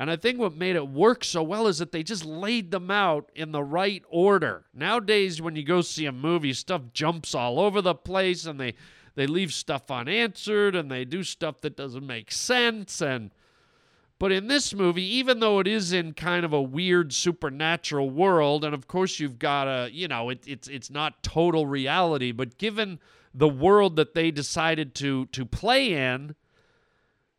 [0.00, 2.88] and I think what made it work so well is that they just laid them
[2.88, 4.64] out in the right order.
[4.72, 8.74] Nowadays, when you go see a movie, stuff jumps all over the place and they,
[9.16, 13.02] they leave stuff unanswered and they do stuff that doesn't make sense.
[13.02, 13.32] And
[14.18, 18.64] but in this movie, even though it is in kind of a weird supernatural world,
[18.64, 22.58] and of course you've got a, you know, it, it's it's not total reality, but
[22.58, 22.98] given
[23.32, 26.34] the world that they decided to to play in,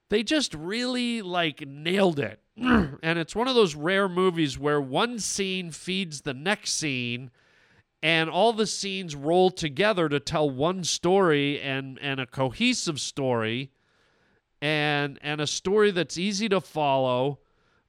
[0.09, 2.41] they just really like nailed it.
[2.57, 7.29] and it's one of those rare movies where one scene feeds the next scene
[8.01, 13.71] and all the scenes roll together to tell one story and and a cohesive story
[14.61, 17.39] and and a story that's easy to follow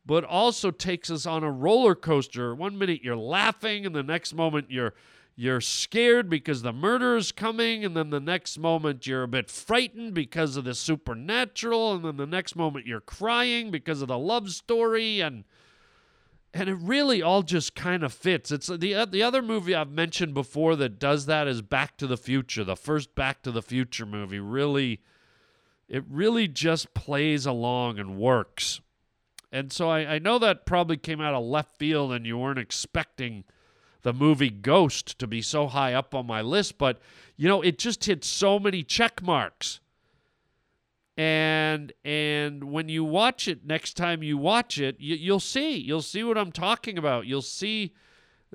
[0.06, 4.34] but also takes us on a roller coaster one minute you're laughing and the next
[4.34, 4.94] moment you're
[5.40, 9.48] you're scared because the murder is coming, and then the next moment you're a bit
[9.48, 14.18] frightened because of the supernatural, and then the next moment you're crying because of the
[14.18, 15.44] love story, and
[16.52, 18.50] and it really all just kind of fits.
[18.50, 22.06] It's the uh, the other movie I've mentioned before that does that is Back to
[22.06, 22.62] the Future.
[22.62, 25.00] The first Back to the Future movie really,
[25.90, 28.80] it really just plays along and works.
[29.52, 32.60] And so I, I know that probably came out of left field, and you weren't
[32.60, 33.44] expecting
[34.02, 37.00] the movie Ghost to be so high up on my list, but
[37.36, 39.80] you know, it just hit so many check marks.
[41.16, 46.00] And and when you watch it next time you watch it, you, will see you'll
[46.00, 47.26] see what I'm talking about.
[47.26, 47.92] You'll see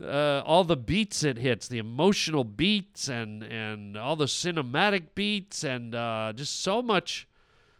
[0.01, 5.63] uh, all the beats it hits, the emotional beats, and and all the cinematic beats,
[5.63, 7.27] and uh, just so much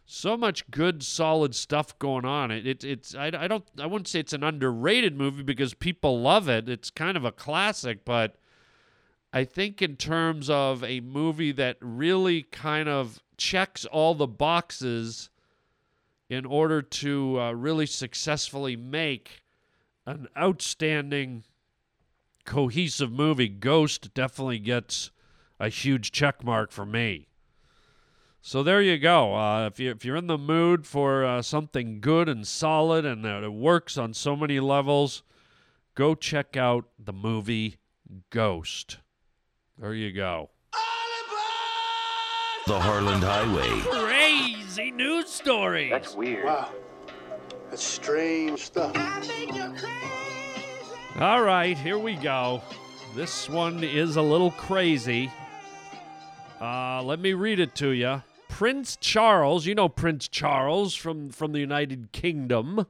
[0.06, 2.52] so much good, solid stuff going on.
[2.52, 6.20] It, it, it's I, I don't I wouldn't say it's an underrated movie because people
[6.20, 6.68] love it.
[6.68, 8.36] It's kind of a classic, but
[9.32, 15.28] I think in terms of a movie that really kind of checks all the boxes
[16.30, 19.42] in order to uh, really successfully make
[20.06, 21.42] an outstanding
[22.46, 25.10] cohesive movie, Ghost definitely gets
[25.60, 27.28] a huge check mark for me.
[28.40, 29.34] So there you go.
[29.34, 33.24] Uh, if you if you're in the mood for uh, something good and solid and
[33.24, 35.24] that it works on so many levels,
[35.94, 37.76] go check out the movie
[38.30, 38.98] Ghost.
[39.78, 40.50] There you go.
[42.66, 43.80] The Harland Highway.
[43.80, 45.90] Crazy news story.
[45.90, 46.44] That's weird.
[46.44, 46.70] Wow.
[47.70, 48.94] That's strange stuff.
[51.18, 52.60] All right, here we go.
[53.14, 55.32] This one is a little crazy.
[56.60, 58.22] Uh, let me read it to you.
[58.50, 62.84] Prince Charles, you know Prince Charles from, from the United Kingdom.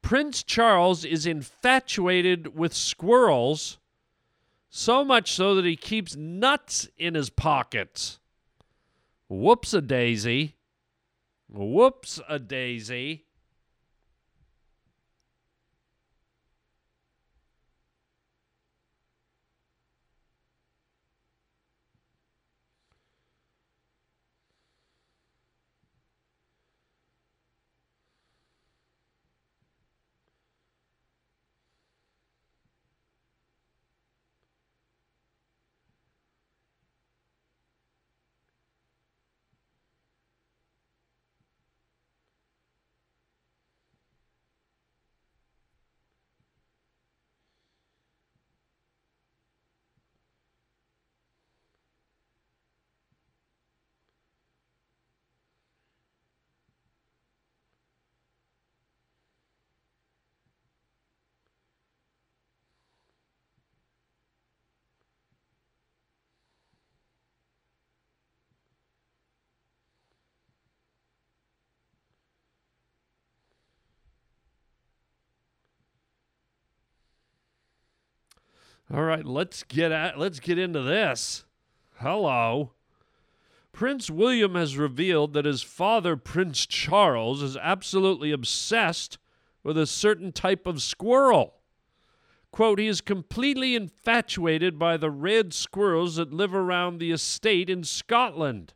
[0.00, 3.76] Prince Charles is infatuated with squirrels,
[4.70, 8.20] so much so that he keeps nuts in his pockets.
[9.28, 10.54] Whoops a daisy.
[11.50, 13.26] Whoops a daisy.
[78.92, 81.44] All right, let's get at let's get into this.
[81.96, 82.72] Hello.
[83.72, 89.18] Prince William has revealed that his father, Prince Charles, is absolutely obsessed
[89.64, 91.54] with a certain type of squirrel.
[92.52, 97.82] Quote, he is completely infatuated by the red squirrels that live around the estate in
[97.82, 98.74] Scotland.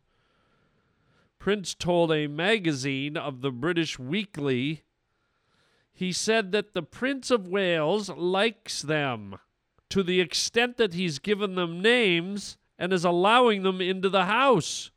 [1.38, 4.82] Prince told a magazine of the British Weekly
[5.92, 9.36] he said that the Prince of Wales likes them
[9.90, 14.90] to the extent that he's given them names and is allowing them into the house.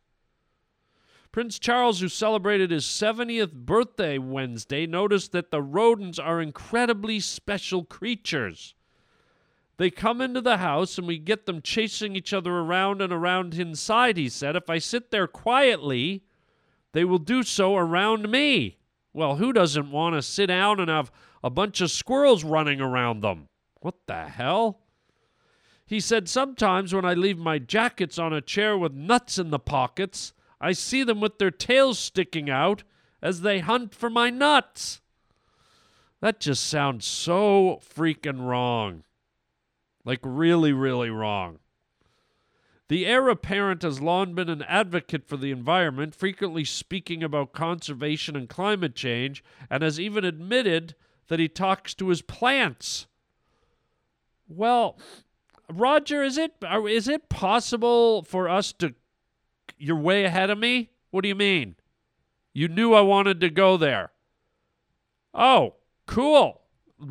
[1.32, 7.86] Prince Charles, who celebrated his 70th birthday Wednesday, noticed that the rodents are incredibly special
[7.86, 8.76] creatures.
[9.78, 13.54] They come into the house and we get them chasing each other around and around
[13.56, 14.58] inside, he said.
[14.58, 16.24] If I sit there quietly,
[16.92, 18.78] they will do so around me.
[19.14, 21.12] Well, who doesn't want to sit down and have
[21.44, 23.48] a bunch of squirrels running around them?
[23.80, 24.81] What the hell?
[25.92, 29.60] He said, Sometimes when I leave my jackets on a chair with nuts in the
[29.60, 32.84] pockets, I see them with their tails sticking out
[33.22, 35.02] as they hunt for my nuts.
[36.22, 39.04] That just sounds so freaking wrong.
[40.06, 41.60] Like, really, really wrong.
[42.88, 48.38] The heir apparent has long been an advocate for the environment, frequently speaking about conservation
[48.38, 50.96] and climate change, and has even admitted
[51.28, 53.08] that he talks to his plants.
[54.48, 54.98] Well,
[55.80, 56.54] Roger, is it
[56.88, 58.94] is it possible for us to
[59.78, 60.92] you're way ahead of me?
[61.12, 61.76] What do you mean?
[62.54, 64.12] You knew I wanted to go there.
[65.34, 66.62] Oh, cool.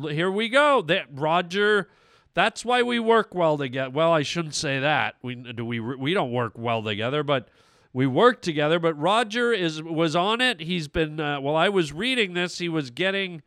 [0.09, 0.81] Here we go.
[0.81, 1.89] That Roger
[2.33, 3.89] that's why we work well together.
[3.89, 5.15] Well, I shouldn't say that.
[5.21, 7.49] We do we we don't work well together, but
[7.93, 8.79] we work together.
[8.79, 10.61] But Roger is was on it.
[10.61, 11.55] He's been uh, well.
[11.55, 12.59] I was reading this.
[12.59, 13.41] He was getting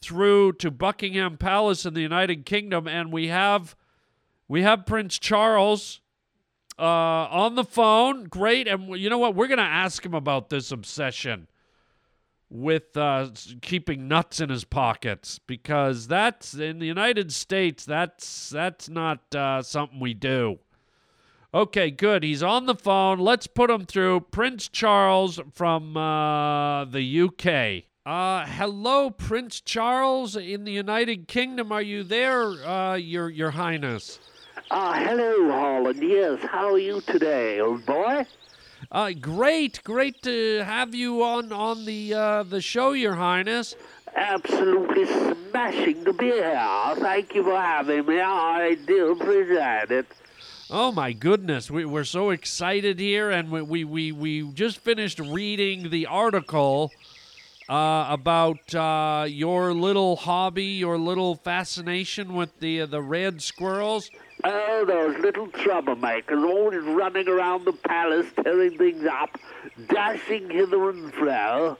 [0.00, 3.76] through to Buckingham Palace in the United Kingdom, and we have
[4.48, 6.00] we have Prince Charles
[6.78, 8.24] uh, on the phone.
[8.24, 9.34] Great, and you know what?
[9.34, 11.48] We're going to ask him about this obsession
[12.50, 13.30] with uh,
[13.62, 17.84] keeping nuts in his pockets because that's in the United States.
[17.84, 20.58] That's that's not uh, something we do.
[21.52, 22.24] Okay, good.
[22.24, 23.18] He's on the phone.
[23.20, 24.20] Let's put him through.
[24.32, 27.84] Prince Charles from uh, the UK.
[28.04, 31.72] Uh, hello, Prince Charles in the United Kingdom.
[31.72, 34.18] Are you there, uh, your your Highness?
[34.70, 36.02] Ah, hello, Harland.
[36.02, 38.24] Yes, how are you today, old boy?
[38.90, 43.74] Uh, great, great to have you on on the uh, the show, Your Highness.
[44.14, 46.94] Absolutely smashing to be here.
[46.96, 48.20] Thank you for having me.
[48.20, 50.06] I do appreciate it.
[50.70, 55.18] Oh my goodness, we, we're so excited here, and we, we, we, we just finished
[55.18, 56.90] reading the article
[57.68, 64.10] uh, about uh, your little hobby, your little fascination with the uh, the red squirrels.
[64.42, 69.38] Oh, those little troublemakers, always running around the palace, tearing things up,
[69.88, 71.78] dashing hither and fro.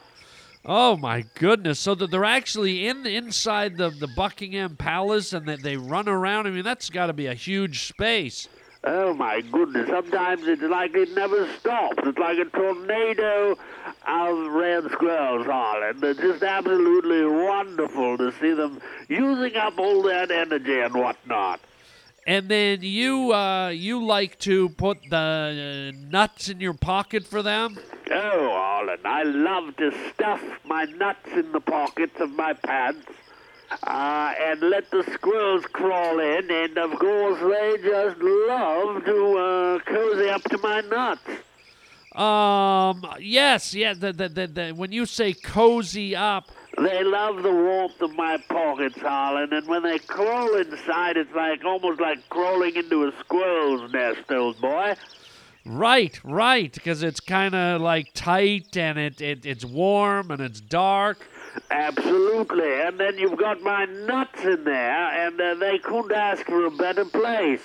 [0.65, 1.79] Oh my goodness!
[1.79, 6.47] So that they're actually in inside the the Buckingham Palace, and that they run around.
[6.47, 8.49] I mean, that's got to be a huge space.
[8.87, 11.97] Oh my goodness, sometimes it's like it never stops.
[12.05, 13.57] It's like a tornado
[14.07, 16.05] of red squirrels, Harland.
[16.05, 21.61] It's just absolutely wonderful to see them using up all that energy and whatnot.
[22.27, 27.43] And then you uh, you like to put the uh, nuts in your pocket for
[27.43, 27.79] them?
[28.11, 33.07] Oh, Harland, I love to stuff my nuts in the pockets of my pants
[33.83, 39.79] uh, and let the squirrels crawl in, and of course they just love to uh,
[39.81, 41.23] cozy up to my nuts.
[42.15, 43.05] Um.
[43.21, 43.75] Yes.
[43.75, 43.93] Yeah.
[43.95, 46.49] The, the, the, the, when you say cozy up,
[46.79, 51.65] They love the warmth of my pockets, Harland, and when they crawl inside, it's like
[51.65, 54.95] almost like crawling into a squirrel's nest, old boy.
[55.65, 60.61] right, right, because it's kind of like tight and it, it it's warm and it's
[60.61, 61.19] dark.
[61.71, 66.67] Absolutely, and then you've got my nuts in there, and uh, they couldn't ask for
[66.67, 67.61] a better place.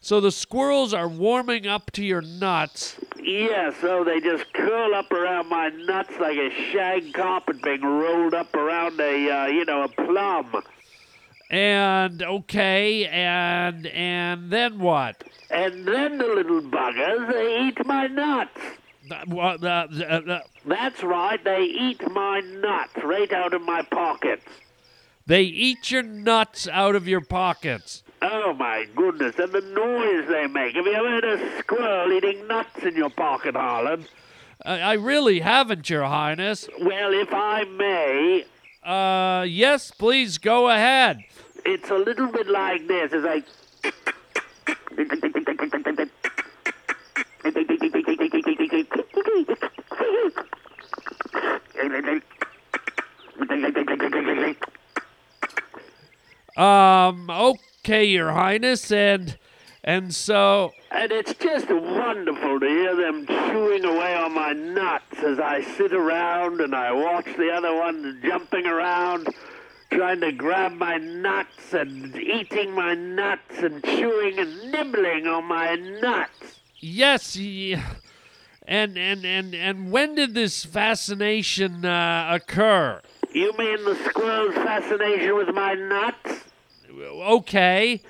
[0.00, 2.96] So the squirrels are warming up to your nuts.
[3.22, 8.34] Yeah, so they just curl up around my nuts like a shag carpet being rolled
[8.34, 10.64] up around a, uh, you know, a plum.
[11.50, 15.22] And okay, and and then what?
[15.50, 18.58] And then the little buggers, they eat my nuts.
[19.10, 24.46] Uh, uh, That's right, they eat my nuts right out of my pockets.
[25.26, 28.02] they eat your nuts out of your pockets.
[28.22, 30.76] Oh my goodness, and the noise they make.
[30.76, 34.08] Have you ever heard a squirrel eating nuts in your pocket, Harland?
[34.64, 36.68] I, I really haven't, Your Highness.
[36.80, 38.44] Well, if I may,
[38.84, 41.18] Uh, yes, please go ahead.
[41.64, 43.10] it's a little bit like this.
[43.12, 43.44] It's like.
[56.56, 59.38] Um, okay, Your Highness, and
[59.84, 65.40] and so And it's just wonderful to hear them chewing away on my nuts as
[65.40, 69.28] I sit around and I watch the other ones jumping around,
[69.90, 75.74] trying to grab my nuts and eating my nuts and chewing and nibbling on my
[75.74, 76.60] nuts.
[76.78, 77.82] yes, y-
[78.66, 83.00] and and and and when did this fascination uh, occur?
[83.32, 86.44] You mean the squirrel's fascination with my nuts?
[87.00, 88.02] Okay,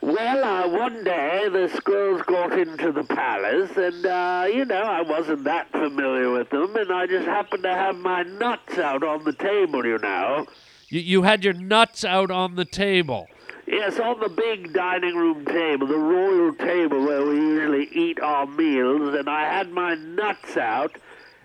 [0.00, 5.02] Well, uh, one day the squirrels got into the palace, and, uh, you know, I
[5.02, 9.24] wasn't that familiar with them, and I just happened to have my nuts out on
[9.24, 10.46] the table, you know.
[10.88, 13.28] you you had your nuts out on the table.
[13.66, 18.46] Yes, on the big dining room table, the royal table where we usually eat our
[18.46, 20.96] meals, and I had my nuts out,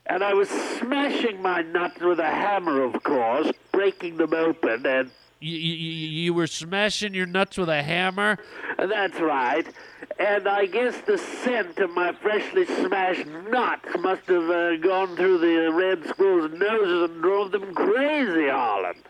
[0.07, 5.11] and I was smashing my nuts with a hammer, of course, breaking them open, and
[5.39, 8.39] You, you, you were smashing your nuts with a hammer.
[8.79, 9.67] That's right.
[10.17, 15.37] And I guess the scent of my freshly smashed nuts must have uh, gone through
[15.37, 19.03] the red squirrel's noses and drove them crazy, Harland.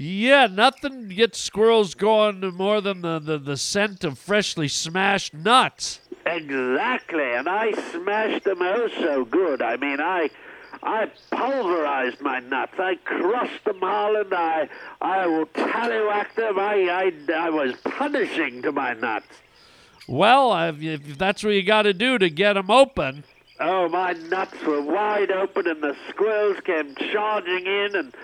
[0.00, 5.98] Yeah, nothing gets squirrels going more than the, the, the scent of freshly smashed nuts.
[6.24, 9.60] Exactly, and I smashed them oh so good.
[9.60, 10.30] I mean, I,
[10.84, 12.74] I pulverized my nuts.
[12.78, 14.32] I crushed them, Harland.
[14.32, 14.68] I,
[15.00, 16.60] I will tallywhack them.
[16.60, 19.26] I, I, I was punishing to my nuts.
[20.06, 23.24] Well, if that's what you got to do to get them open.
[23.58, 28.14] Oh, my nuts were wide open, and the squirrels came charging in, and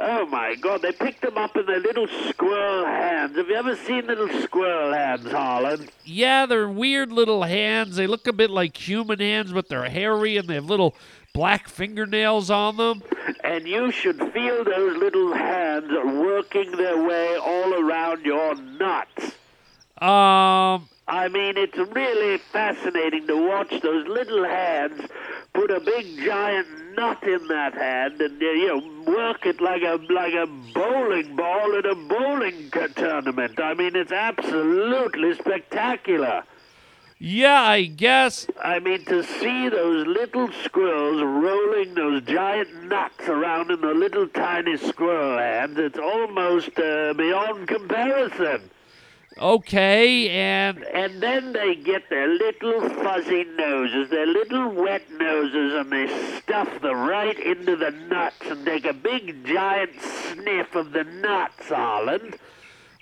[0.00, 3.36] oh my God, they picked them up in their little squirrel hands.
[3.36, 5.90] Have you ever seen little squirrel hands, Harland?
[6.04, 7.96] Yeah, they're weird little hands.
[7.96, 10.94] They look a bit like human hands, but they're hairy and they have little
[11.32, 13.02] black fingernails on them.
[13.44, 19.36] And you should feel those little hands working their way all around your nuts.
[20.00, 25.02] Um, I mean, it's really fascinating to watch those little hands
[25.52, 29.98] put a big giant nut in that hand and you know work it like a
[30.08, 33.58] like a bowling ball at a bowling tournament.
[33.58, 36.44] I mean, it's absolutely spectacular.
[37.18, 38.46] yeah, I guess.
[38.62, 44.28] I mean, to see those little squirrels rolling those giant nuts around in the little
[44.28, 48.70] tiny squirrel hands, it's almost uh, beyond comparison.
[49.40, 55.90] Okay, and And then they get their little fuzzy noses, their little wet noses, and
[55.90, 56.08] they
[56.40, 61.68] stuff them right into the nuts and take a big giant sniff of the nuts,
[61.68, 62.36] Harland.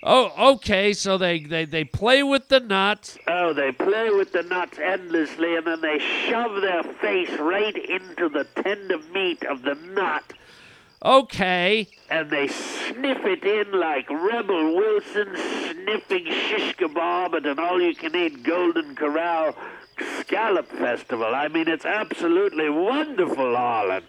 [0.01, 0.93] oh, okay.
[0.93, 3.17] So they, they they play with the nuts.
[3.27, 8.29] Oh, they play with the nuts endlessly, and then they shove their face right into
[8.29, 10.23] the tender meat of the nut.
[11.03, 11.87] Okay.
[12.09, 18.95] And they sniff it in like Rebel Wilson sniffing shish kebab at an all-you-can-eat Golden
[18.95, 19.55] Corral
[20.19, 21.33] scallop festival.
[21.33, 24.05] I mean, it's absolutely wonderful, Harland.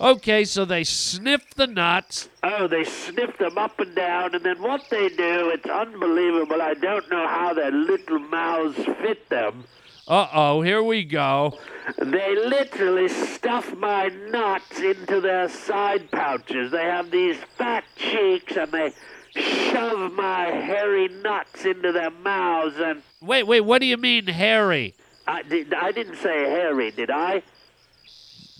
[0.00, 2.28] Okay, so they sniff the nuts.
[2.42, 6.60] Oh, they sniff them up and down, and then what they do, it's unbelievable.
[6.60, 9.64] I don't know how their little mouths fit them.
[10.08, 11.58] Uh oh, here we go.
[11.96, 16.72] They literally stuff my nuts into their side pouches.
[16.72, 18.92] They have these fat cheeks, and they
[19.34, 22.76] shove my hairy nuts into their mouths.
[22.78, 24.94] And wait, wait, what do you mean, hairy?
[25.26, 27.42] I, did, I didn't say hairy, did I?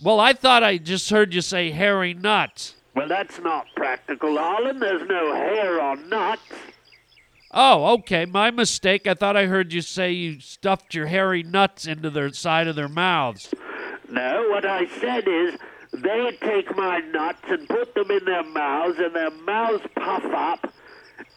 [0.01, 2.75] Well, I thought I just heard you say hairy nuts.
[2.95, 4.81] Well, that's not practical, Harland.
[4.81, 6.41] There's no hair on nuts.
[7.53, 8.25] Oh, okay.
[8.25, 9.05] My mistake.
[9.05, 12.75] I thought I heard you say you stuffed your hairy nuts into their side of
[12.75, 13.53] their mouths.
[14.09, 15.55] No, what I said is
[15.91, 20.73] they take my nuts and put them in their mouths, and their mouths puff up,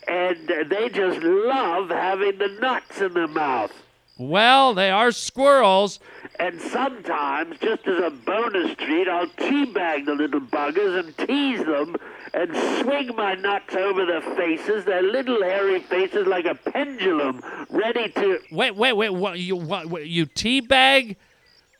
[0.08, 3.72] and they just love having the nuts in their mouth.
[4.18, 6.00] Well, they are squirrels.
[6.38, 11.96] And sometimes, just as a bonus treat, I'll teabag the little buggers and tease them
[12.36, 18.10] and swing my nuts over their faces, their little hairy faces like a pendulum, ready
[18.10, 18.38] to.
[18.52, 19.10] Wait, wait, wait!
[19.10, 21.16] What you what, what you teabag?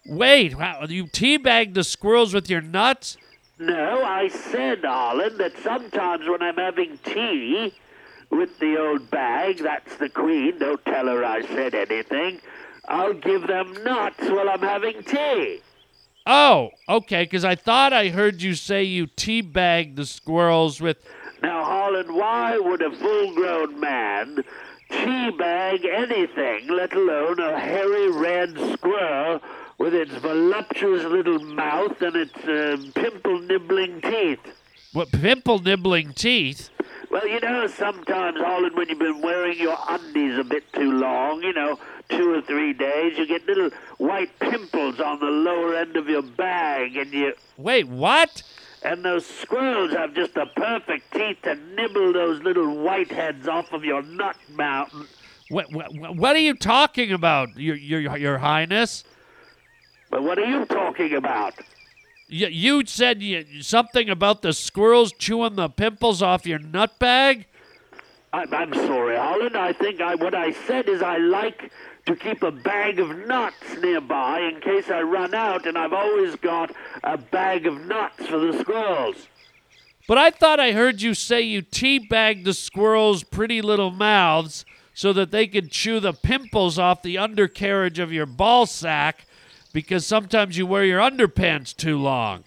[0.07, 3.19] Wait, wow, you teabag the squirrels with your nuts?
[3.59, 7.75] No, I said, Harland, that sometimes when I'm having tea
[8.31, 12.41] with the old bag, that's the queen, don't tell her I said anything,
[12.87, 15.61] I'll give them nuts while I'm having tea.
[16.27, 20.97] Oh, okay, because I thought I heard you say you teabag the squirrels with.
[21.41, 24.43] Now, Harland, why would a full grown man
[24.91, 29.41] teabag anything, let alone a hairy red squirrel
[29.79, 34.41] with its voluptuous little mouth and its uh, pimple nibbling teeth?
[34.95, 36.71] What, pimple nibbling teeth?
[37.11, 41.43] Well, you know, sometimes, Harland, when you've been wearing your undies a bit too long,
[41.43, 41.79] you know,
[42.09, 46.23] two or three days, you get little white pimples on the lower end of your
[46.23, 47.35] bag, and you.
[47.57, 48.43] Wait, what?
[48.83, 53.73] And those squirrels have just the perfect teeth to nibble those little white heads off
[53.73, 55.07] of your nut mountain.
[55.49, 59.05] What, what, what are you talking about, your, your, your Highness?
[60.11, 61.55] But what are you talking about?
[62.29, 67.47] You, you said you, something about the squirrels chewing the pimples off your nut bag?
[68.33, 69.57] I'm, I'm sorry, Harland.
[69.57, 71.71] I think I, what I said is I like
[72.07, 76.37] to keep a bag of nuts nearby in case I run out, and I've always
[76.37, 79.27] got a bag of nuts for the squirrels.
[80.09, 85.13] But I thought I heard you say you teabagged the squirrels' pretty little mouths so
[85.13, 89.27] that they could chew the pimples off the undercarriage of your ball sack
[89.73, 92.45] because sometimes you wear your underpants too long.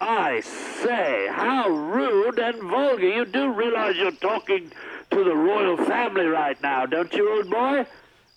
[0.00, 3.08] I say, how rude and vulgar.
[3.08, 4.70] You do realize you're talking
[5.10, 7.86] to the royal family right now, don't you, old boy?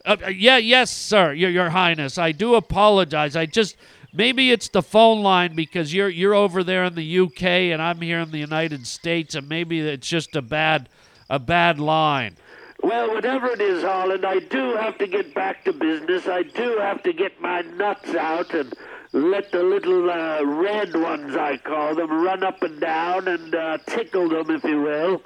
[0.06, 2.18] Uh, yeah, yes, sir, your, your Highness.
[2.18, 3.38] I do apologize.
[3.38, 3.78] I just
[4.12, 8.02] maybe it's the phone line because you're you're over there in the UK and I'm
[8.02, 10.90] here in the United States, and maybe it's just a bad
[11.30, 12.36] a bad line.
[12.82, 16.28] Well, whatever it is, Harland, I do have to get back to business.
[16.28, 18.74] I do have to get my nuts out and
[19.14, 23.78] let the little uh, red ones, I call them, run up and down and uh,
[23.86, 25.22] tickle them, if you will.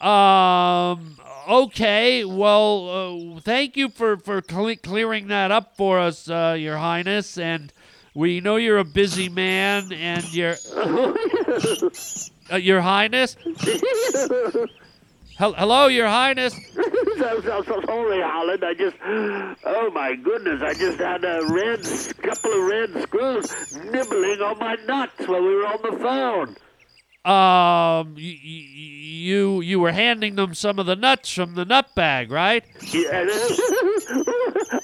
[0.00, 1.16] Um,
[1.48, 6.76] okay, well, uh, thank you for for cle- clearing that up for us, uh, Your
[6.78, 7.72] Highness, and
[8.14, 13.36] we know you're a busy man, and you're uh, Your Highness.
[15.38, 16.54] Hello, Your Highness.
[16.74, 18.64] so, so, so sorry, Harland.
[18.64, 21.80] I just, oh my goodness, I just had a red
[22.22, 26.56] couple of red squirrels nibbling on my nuts while we were on the phone.
[27.24, 32.30] Um, you, you you were handing them some of the nuts from the nut bag,
[32.30, 32.64] right?
[32.92, 33.24] Yeah.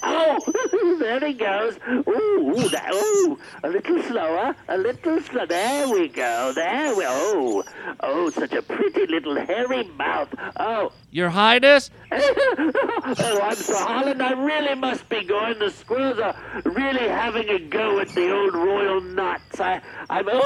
[0.02, 1.76] oh, there he goes.
[1.88, 5.46] Ooh, that, ooh, a little slower, a little slower.
[5.46, 6.52] There we go.
[6.54, 7.04] There we.
[7.06, 7.64] Oh,
[8.00, 10.34] oh, such a pretty little hairy mouth.
[10.58, 11.90] Oh, Your Highness.
[12.12, 14.22] oh, I'm sorry, Harland.
[14.22, 15.58] I really must be going.
[15.58, 19.60] The squirrels are really having a go at the old royal nuts.
[19.60, 20.28] I, I'm.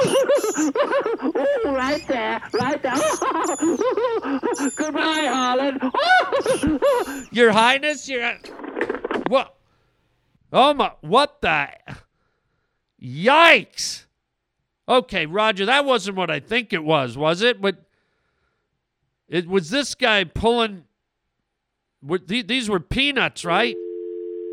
[0.57, 2.95] Oh, oh right there, right there.
[4.75, 5.81] Goodbye, Harland.
[7.31, 8.33] Your Highness, you're.
[9.27, 9.55] What?
[10.53, 10.91] Oh my!
[11.01, 11.69] What the?
[13.01, 14.05] Yikes!
[14.87, 17.59] Okay, Roger, that wasn't what I think it was, was it?
[17.59, 17.77] But
[19.27, 20.83] it was this guy pulling.
[22.27, 23.75] These were peanuts, right?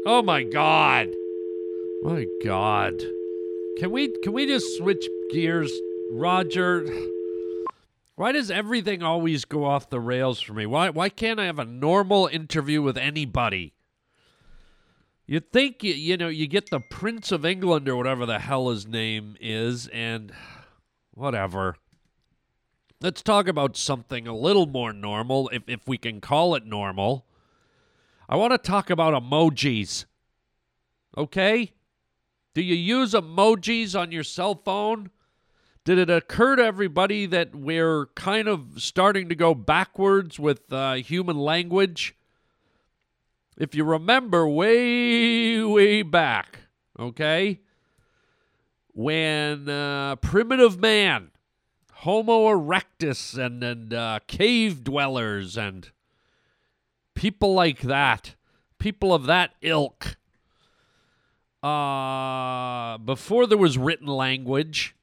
[0.07, 1.09] Oh my God!
[2.03, 2.95] My God!
[3.79, 5.70] Can we can we just switch gears,
[6.12, 6.87] Roger?
[8.16, 10.64] Why does everything always go off the rails for me?
[10.64, 13.75] Why why can't I have a normal interview with anybody?
[15.27, 18.68] You'd think you, you know you get the Prince of England or whatever the hell
[18.70, 20.33] his name is, and
[21.12, 21.77] whatever.
[23.01, 27.27] Let's talk about something a little more normal, if if we can call it normal.
[28.29, 30.07] I want to talk about emojis.
[31.16, 31.73] Okay?
[32.55, 35.11] Do you use emojis on your cell phone?
[35.85, 40.95] Did it occur to everybody that we're kind of starting to go backwards with uh,
[40.95, 42.14] human language?
[43.57, 46.61] If you remember way, way back,
[46.98, 47.61] okay,
[48.92, 51.30] when uh, primitive man,
[51.92, 55.90] Homo erectus, and, and uh, cave dwellers, and
[57.14, 58.34] people like that,
[58.78, 60.16] people of that ilk,
[61.62, 64.96] uh, before there was written language,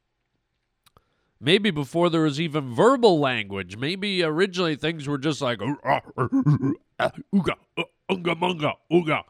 [1.39, 5.59] maybe before there was even verbal language, maybe originally things were just like
[6.99, 7.53] ooga,
[8.09, 9.23] unga munga, ooga.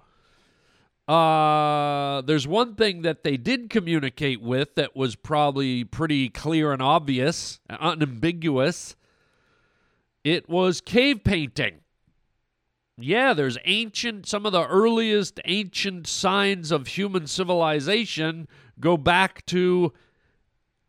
[1.08, 6.84] Uh, there's one thing that they did communicate with that was probably pretty clear and
[6.84, 8.96] obvious, unambiguous.
[10.24, 11.80] It was cave painting.
[12.96, 18.48] Yeah, there's ancient, some of the earliest ancient signs of human civilization
[18.80, 19.94] go back to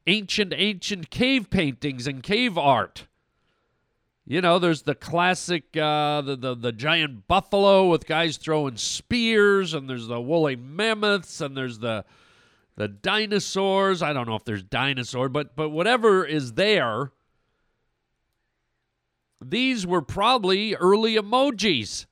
[0.07, 3.07] ancient, ancient cave paintings and cave art.
[4.31, 9.75] You know, there's the classic, uh, the, the the giant buffalo with guys throwing spears,
[9.75, 12.05] and there's the woolly mammoths, and there's the
[12.77, 14.03] the dinosaurs.
[14.03, 17.11] I don't know if there's dinosaur, but but whatever is there,
[19.45, 22.07] these were probably early emojis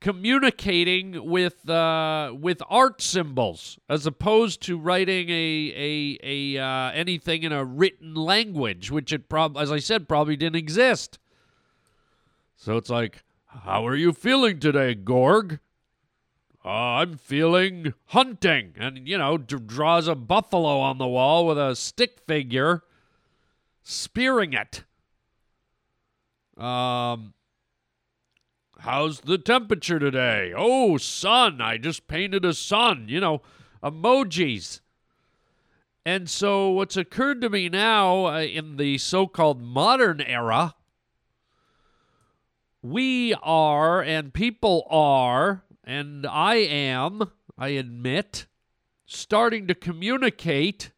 [0.00, 6.18] communicating with uh, with art symbols as opposed to writing a a,
[6.56, 10.56] a uh, anything in a written language, which it prob as I said probably didn't
[10.56, 11.18] exist.
[12.56, 15.60] So it's like, how are you feeling today, Gorg?
[16.64, 21.56] Uh, I'm feeling hunting, and you know, d- draws a buffalo on the wall with
[21.56, 22.82] a stick figure,
[23.82, 24.84] spearing it.
[26.62, 27.32] Um,
[28.80, 30.52] How's the temperature today?
[30.56, 31.60] Oh, sun.
[31.60, 33.06] I just painted a sun.
[33.08, 33.42] You know,
[33.82, 34.80] emojis.
[36.04, 40.74] And so, what's occurred to me now uh, in the so called modern era,
[42.80, 48.46] we are, and people are, and I am, I admit,
[49.04, 50.92] starting to communicate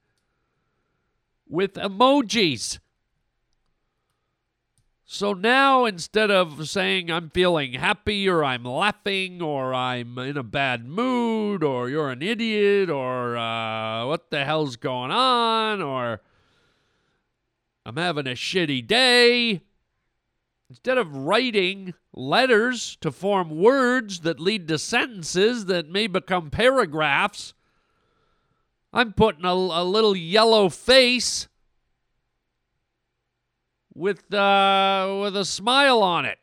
[1.48, 2.78] with emojis.
[5.12, 10.44] So now instead of saying I'm feeling happy or I'm laughing or I'm in a
[10.44, 15.82] bad mood or you're an idiot or uh, what the hell's going on?
[15.82, 16.20] or
[17.84, 19.62] I'm having a shitty day,
[20.68, 27.52] instead of writing letters to form words that lead to sentences that may become paragraphs,
[28.92, 31.48] I'm putting a, a little yellow face
[33.94, 36.38] with uh, with a smile on it,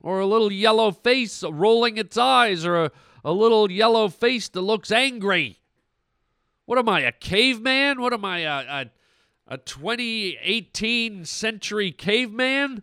[0.00, 2.92] or a little yellow face rolling its eyes, or a,
[3.24, 5.60] a little yellow face that looks angry.
[6.64, 8.00] What am I, a caveman?
[8.00, 8.86] What am I, a, a,
[9.48, 12.82] a 2018 century caveman?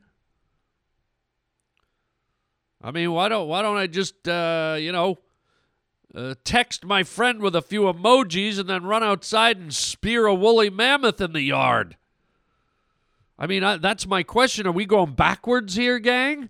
[2.82, 5.20] I mean, why don't why don't I just uh, you know
[6.14, 10.36] uh, text my friend with a few emojis and then run outside and spear a
[10.36, 11.98] woolly mammoth in the yard?
[13.44, 14.66] I mean, I, that's my question.
[14.66, 16.50] Are we going backwards here, gang?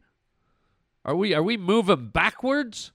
[1.04, 2.92] Are we are we moving backwards?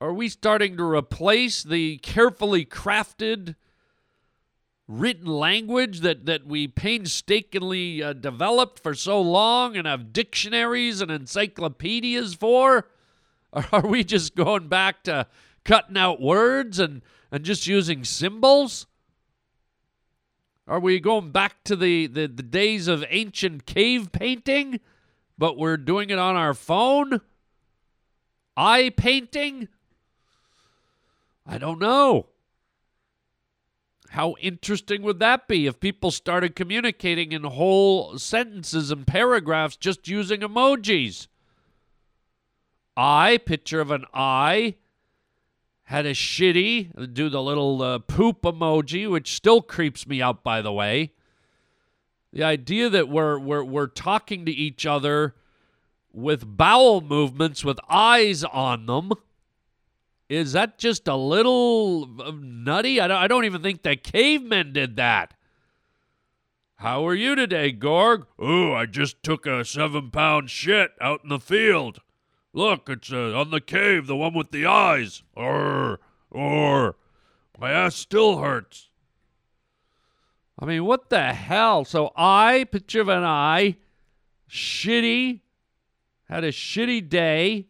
[0.00, 3.54] Are we starting to replace the carefully crafted
[4.88, 11.12] written language that, that we painstakingly uh, developed for so long and have dictionaries and
[11.12, 12.88] encyclopedias for?
[13.52, 15.28] Or are we just going back to
[15.62, 18.86] cutting out words and, and just using symbols?
[20.66, 24.80] Are we going back to the, the, the days of ancient cave painting,
[25.36, 27.20] but we're doing it on our phone?
[28.56, 29.68] Eye painting?
[31.44, 32.28] I don't know.
[34.10, 40.06] How interesting would that be if people started communicating in whole sentences and paragraphs just
[40.06, 41.28] using emojis?
[42.94, 44.76] Eye, picture of an eye,
[45.92, 50.62] had a shitty, do the little uh, poop emoji, which still creeps me out, by
[50.62, 51.12] the way.
[52.32, 55.34] The idea that we're, we're, we're talking to each other
[56.10, 59.12] with bowel movements with eyes on them.
[60.30, 62.98] Is that just a little uh, nutty?
[62.98, 65.34] I don't, I don't even think the cavemen did that.
[66.76, 68.26] How are you today, Gorg?
[68.38, 71.98] Oh, I just took a seven pound shit out in the field.
[72.52, 75.22] Look, it's uh, on the cave, the one with the eyes.
[75.34, 76.00] Or,
[76.30, 76.96] or,
[77.58, 78.90] my ass still hurts.
[80.58, 81.84] I mean, what the hell?
[81.84, 83.76] So I, picture of an eye,
[84.50, 85.40] shitty,
[86.28, 87.66] had a shitty day.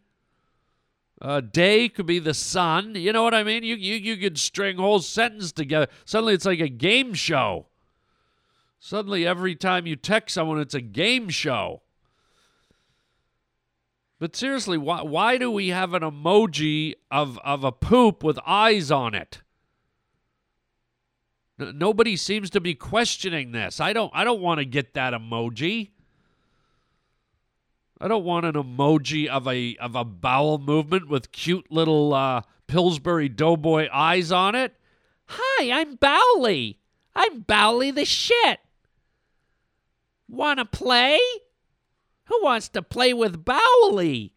[1.21, 2.97] Uh, day could be the sun.
[2.97, 3.63] You know what I mean?
[3.63, 5.87] You, you, you could string whole sentence together.
[6.05, 7.67] Suddenly it's like a game show.
[8.81, 11.82] Suddenly every time you text someone, it's a game show.
[14.23, 18.89] But seriously, why, why do we have an emoji of, of a poop with eyes
[18.89, 19.43] on it?
[21.59, 23.81] N- nobody seems to be questioning this.
[23.81, 25.91] I don't I don't want to get that emoji.
[28.01, 32.43] I don't want an emoji of a of a bowel movement with cute little uh,
[32.69, 34.73] Pillsbury Doughboy eyes on it.
[35.31, 36.79] Hi, I'm Bowley.
[37.17, 38.61] I'm Bowley the shit.
[40.29, 41.19] Wanna play?
[42.27, 44.35] Who wants to play with Bowley?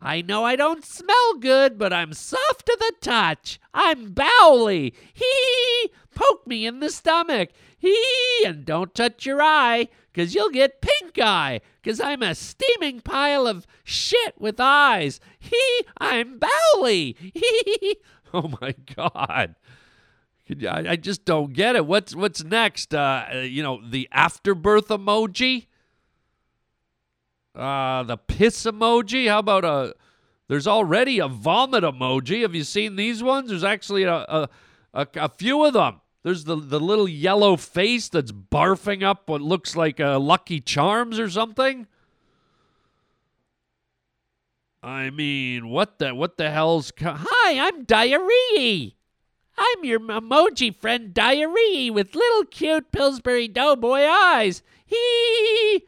[0.00, 3.60] I know I don't smell good, but I'm soft to the touch.
[3.72, 4.94] I'm Bowley.
[5.14, 7.50] Hee, poke me in the stomach.
[7.78, 13.00] Hee, and don't touch your eye, 'cause you'll get pink eye, 'cause I'm a steaming
[13.00, 15.20] pile of shit with eyes.
[15.38, 16.40] Hee, I'm
[16.74, 17.16] Bowley.
[17.32, 17.96] Hee,
[18.34, 19.54] oh my God.
[20.68, 21.86] I, just don't get it.
[21.86, 22.92] What's what's next?
[22.94, 25.66] Uh, you know, the afterbirth emoji
[27.54, 29.28] uh, the piss emoji.
[29.28, 29.94] How about a?
[30.48, 32.42] There's already a vomit emoji.
[32.42, 33.48] Have you seen these ones?
[33.50, 34.48] There's actually a a,
[34.94, 36.00] a, a few of them.
[36.22, 41.18] There's the the little yellow face that's barfing up what looks like a Lucky Charms
[41.18, 41.86] or something.
[44.82, 46.90] I mean, what the what the hell's?
[46.90, 48.90] Co- Hi, I'm Diarrhea.
[49.56, 54.62] I'm your emoji friend Diarrhea with little cute Pillsbury Doughboy eyes.
[54.86, 55.84] Hee.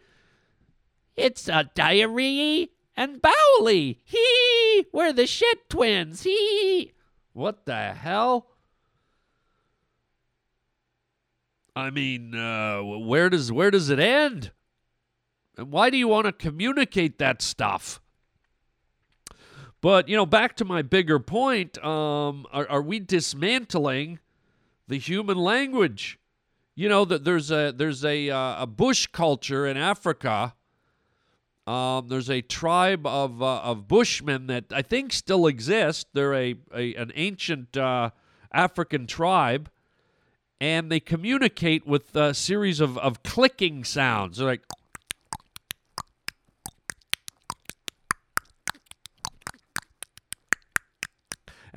[1.17, 4.01] It's a diarrhea and Bowley.
[4.05, 4.87] Hee!
[4.93, 6.23] We're the shit twins.
[6.23, 6.93] Hee!
[7.33, 8.47] What the hell?
[11.77, 14.53] I mean, uh, where does where does it end?
[15.57, 18.01] And why do you want to communicate that stuff?
[19.81, 21.83] But you know, back to my bigger point.
[21.85, 24.21] Um, are, are we dismantling
[24.87, 26.19] the human language?
[26.77, 30.55] You know that there's a there's a uh, a bush culture in Africa
[31.67, 36.09] um, there's a tribe of uh, of Bushmen that I think still exist.
[36.12, 38.11] They're a, a an ancient uh,
[38.53, 39.71] African tribe,
[40.61, 44.39] and they communicate with a series of, of clicking sounds.
[44.39, 44.62] They're like.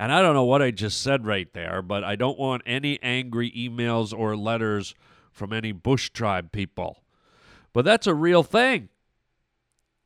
[0.00, 3.02] And I don't know what I just said right there, but I don't want any
[3.02, 4.94] angry emails or letters
[5.32, 7.02] from any Bush tribe people.
[7.72, 8.90] But that's a real thing.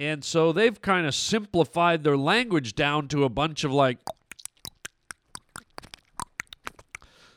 [0.02, 3.98] And so they've kind of simplified their language down to a bunch of like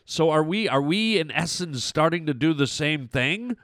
[0.03, 3.55] So are we are we in essence starting to do the same thing?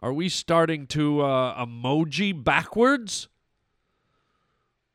[0.00, 3.28] Are we starting to uh, emoji backwards?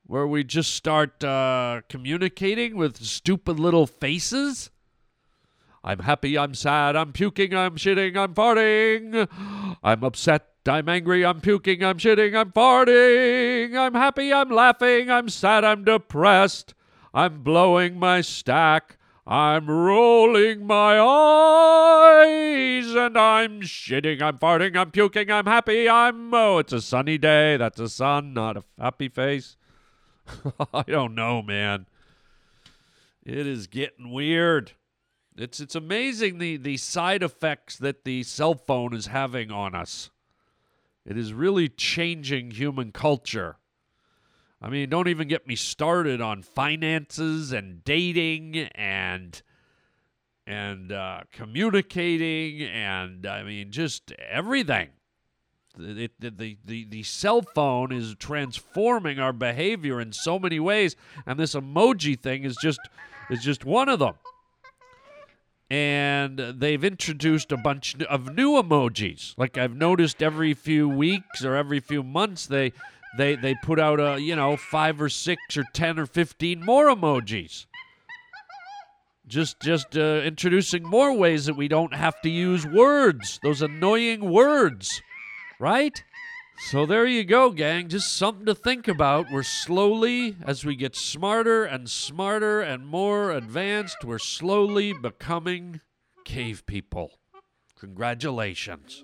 [0.05, 4.69] Where we just start uh, communicating with stupid little faces?
[5.83, 9.27] I'm happy, I'm sad, I'm puking, I'm shitting, I'm farting.
[9.83, 13.75] I'm upset, I'm angry, I'm puking, I'm shitting, I'm farting.
[13.75, 16.73] I'm happy, I'm laughing, I'm sad, I'm depressed.
[17.13, 18.97] I'm blowing my stack.
[19.25, 26.33] I'm rolling my eyes and I'm shitting, I'm farting, I'm puking, I'm happy, I'm.
[26.33, 27.57] Oh, it's a sunny day.
[27.57, 29.57] That's a sun, not a happy face.
[30.73, 31.87] I don't know, man.
[33.25, 34.71] It is getting weird.
[35.35, 40.09] It's it's amazing the the side effects that the cell phone is having on us.
[41.07, 43.55] It is really changing human culture.
[44.61, 49.41] I mean, don't even get me started on finances and dating and
[50.45, 54.89] and uh, communicating and I mean just everything.
[55.77, 61.39] The, the, the, the cell phone is transforming our behavior in so many ways, and
[61.39, 62.79] this emoji thing is just
[63.29, 64.15] is just one of them
[65.69, 69.33] and they've introduced a bunch of new emojis.
[69.37, 72.71] Like I've noticed every few weeks or every few months they
[73.17, 76.87] they they put out a, you know, 5 or 6 or 10 or 15 more
[76.87, 77.65] emojis.
[79.27, 84.31] Just just uh, introducing more ways that we don't have to use words, those annoying
[84.31, 85.01] words.
[85.59, 86.01] Right?
[86.59, 87.87] So there you go, gang.
[87.87, 89.31] Just something to think about.
[89.31, 95.81] We're slowly, as we get smarter and smarter and more advanced, we're slowly becoming
[96.25, 97.11] cave people.
[97.79, 99.03] Congratulations.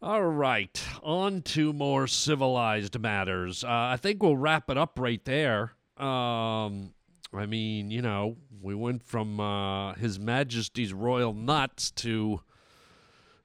[0.00, 3.64] All right, on to more civilized matters.
[3.64, 5.72] Uh, I think we'll wrap it up right there.
[5.96, 6.94] Um,
[7.32, 12.40] I mean, you know, we went from uh, His Majesty's Royal Nuts to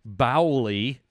[0.06, 1.02] Bowley,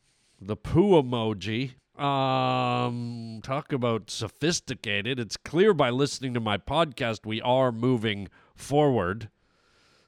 [0.40, 1.72] the poo emoji.
[2.02, 5.20] Um, talk about sophisticated.
[5.20, 9.28] It's clear by listening to my podcast we are moving forward.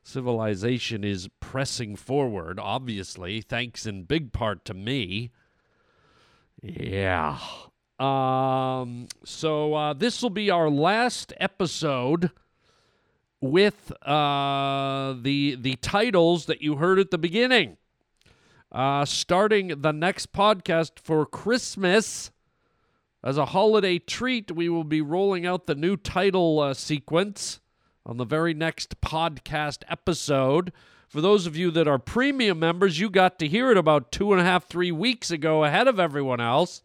[0.03, 5.31] Civilization is pressing forward, obviously, thanks in big part to me.
[6.63, 7.39] Yeah.
[7.99, 12.31] Um, so uh, this will be our last episode
[13.45, 17.77] with uh, the the titles that you heard at the beginning.
[18.73, 22.33] Uh, starting the next podcast for Christmas,
[23.23, 27.61] as a holiday treat, we will be rolling out the new title uh, sequence
[28.05, 30.73] on the very next podcast episode.
[31.09, 34.33] For those of you that are premium members, you got to hear it about two
[34.33, 36.83] and a half, three weeks ago ahead of everyone else.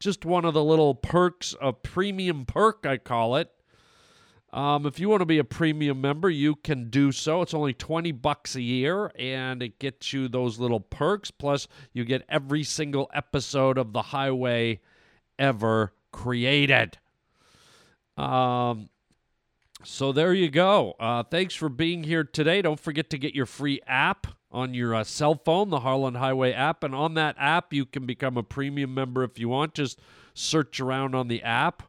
[0.00, 3.50] Just one of the little perks, a premium perk, I call it.
[4.52, 7.42] Um, if you want to be a premium member, you can do so.
[7.42, 11.30] It's only 20 bucks a year and it gets you those little perks.
[11.30, 14.80] Plus, you get every single episode of The Highway
[15.38, 16.98] ever created.
[18.16, 18.88] Um,
[19.84, 20.94] so there you go.
[20.98, 22.62] Uh, thanks for being here today.
[22.62, 26.52] Don't forget to get your free app on your uh, cell phone, the Harland Highway
[26.52, 26.82] app.
[26.82, 29.74] And on that app, you can become a premium member if you want.
[29.74, 30.00] Just
[30.34, 31.82] search around on the app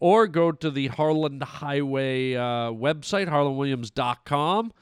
[0.00, 4.72] or go to the Harland Highway uh, website, harlandwilliams.com,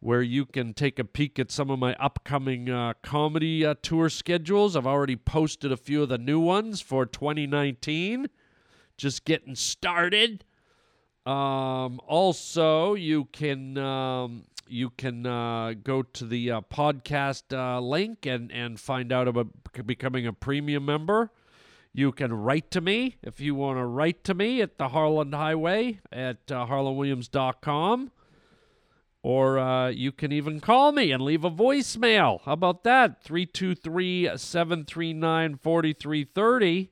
[0.00, 4.08] where you can take a peek at some of my upcoming uh, comedy uh, tour
[4.08, 4.76] schedules.
[4.76, 8.28] I've already posted a few of the new ones for 2019.
[8.96, 10.44] Just getting started.
[11.26, 18.26] Um, also, you can um, you can uh, go to the uh, podcast uh, link
[18.26, 19.48] and and find out about
[19.84, 21.32] becoming a premium member.
[21.96, 25.34] You can write to me if you want to write to me at the Harland
[25.34, 28.10] Highway at uh, harlandwilliams.com.
[29.22, 32.42] Or uh, you can even call me and leave a voicemail.
[32.42, 33.24] How about that?
[33.24, 36.90] 323 739 4330.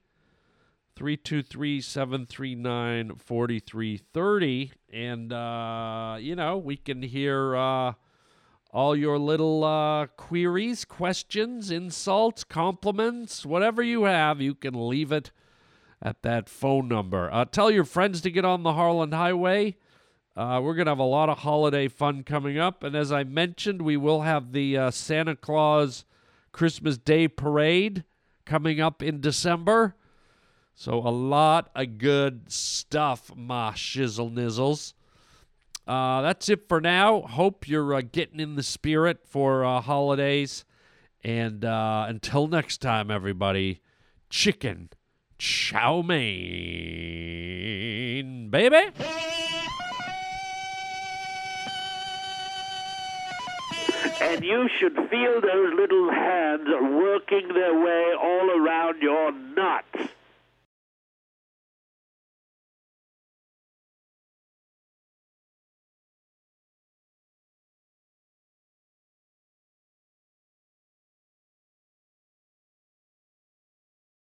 [0.97, 4.73] 323 739 4330.
[4.91, 7.93] And, uh, you know, we can hear uh,
[8.75, 15.31] all your little uh, queries, questions, insults, compliments, whatever you have, you can leave it
[16.03, 17.33] at that phone number.
[17.33, 19.77] Uh, tell your friends to get on the Harland Highway.
[20.37, 22.83] Uh, we're going to have a lot of holiday fun coming up.
[22.83, 26.05] And as I mentioned, we will have the uh, Santa Claus
[26.51, 28.03] Christmas Day Parade
[28.45, 29.95] coming up in December.
[30.75, 34.95] So a lot of good stuff, my shizzle nizzles.
[35.87, 37.21] Uh, that's it for now.
[37.23, 40.65] Hope you're uh, getting in the spirit for uh, holidays.
[41.23, 43.81] And uh, until next time, everybody,
[44.31, 44.91] chicken
[45.39, 46.21] chow mein,
[48.51, 48.91] baby.
[54.21, 60.14] And you should feel those little hands working their way all around your nuts.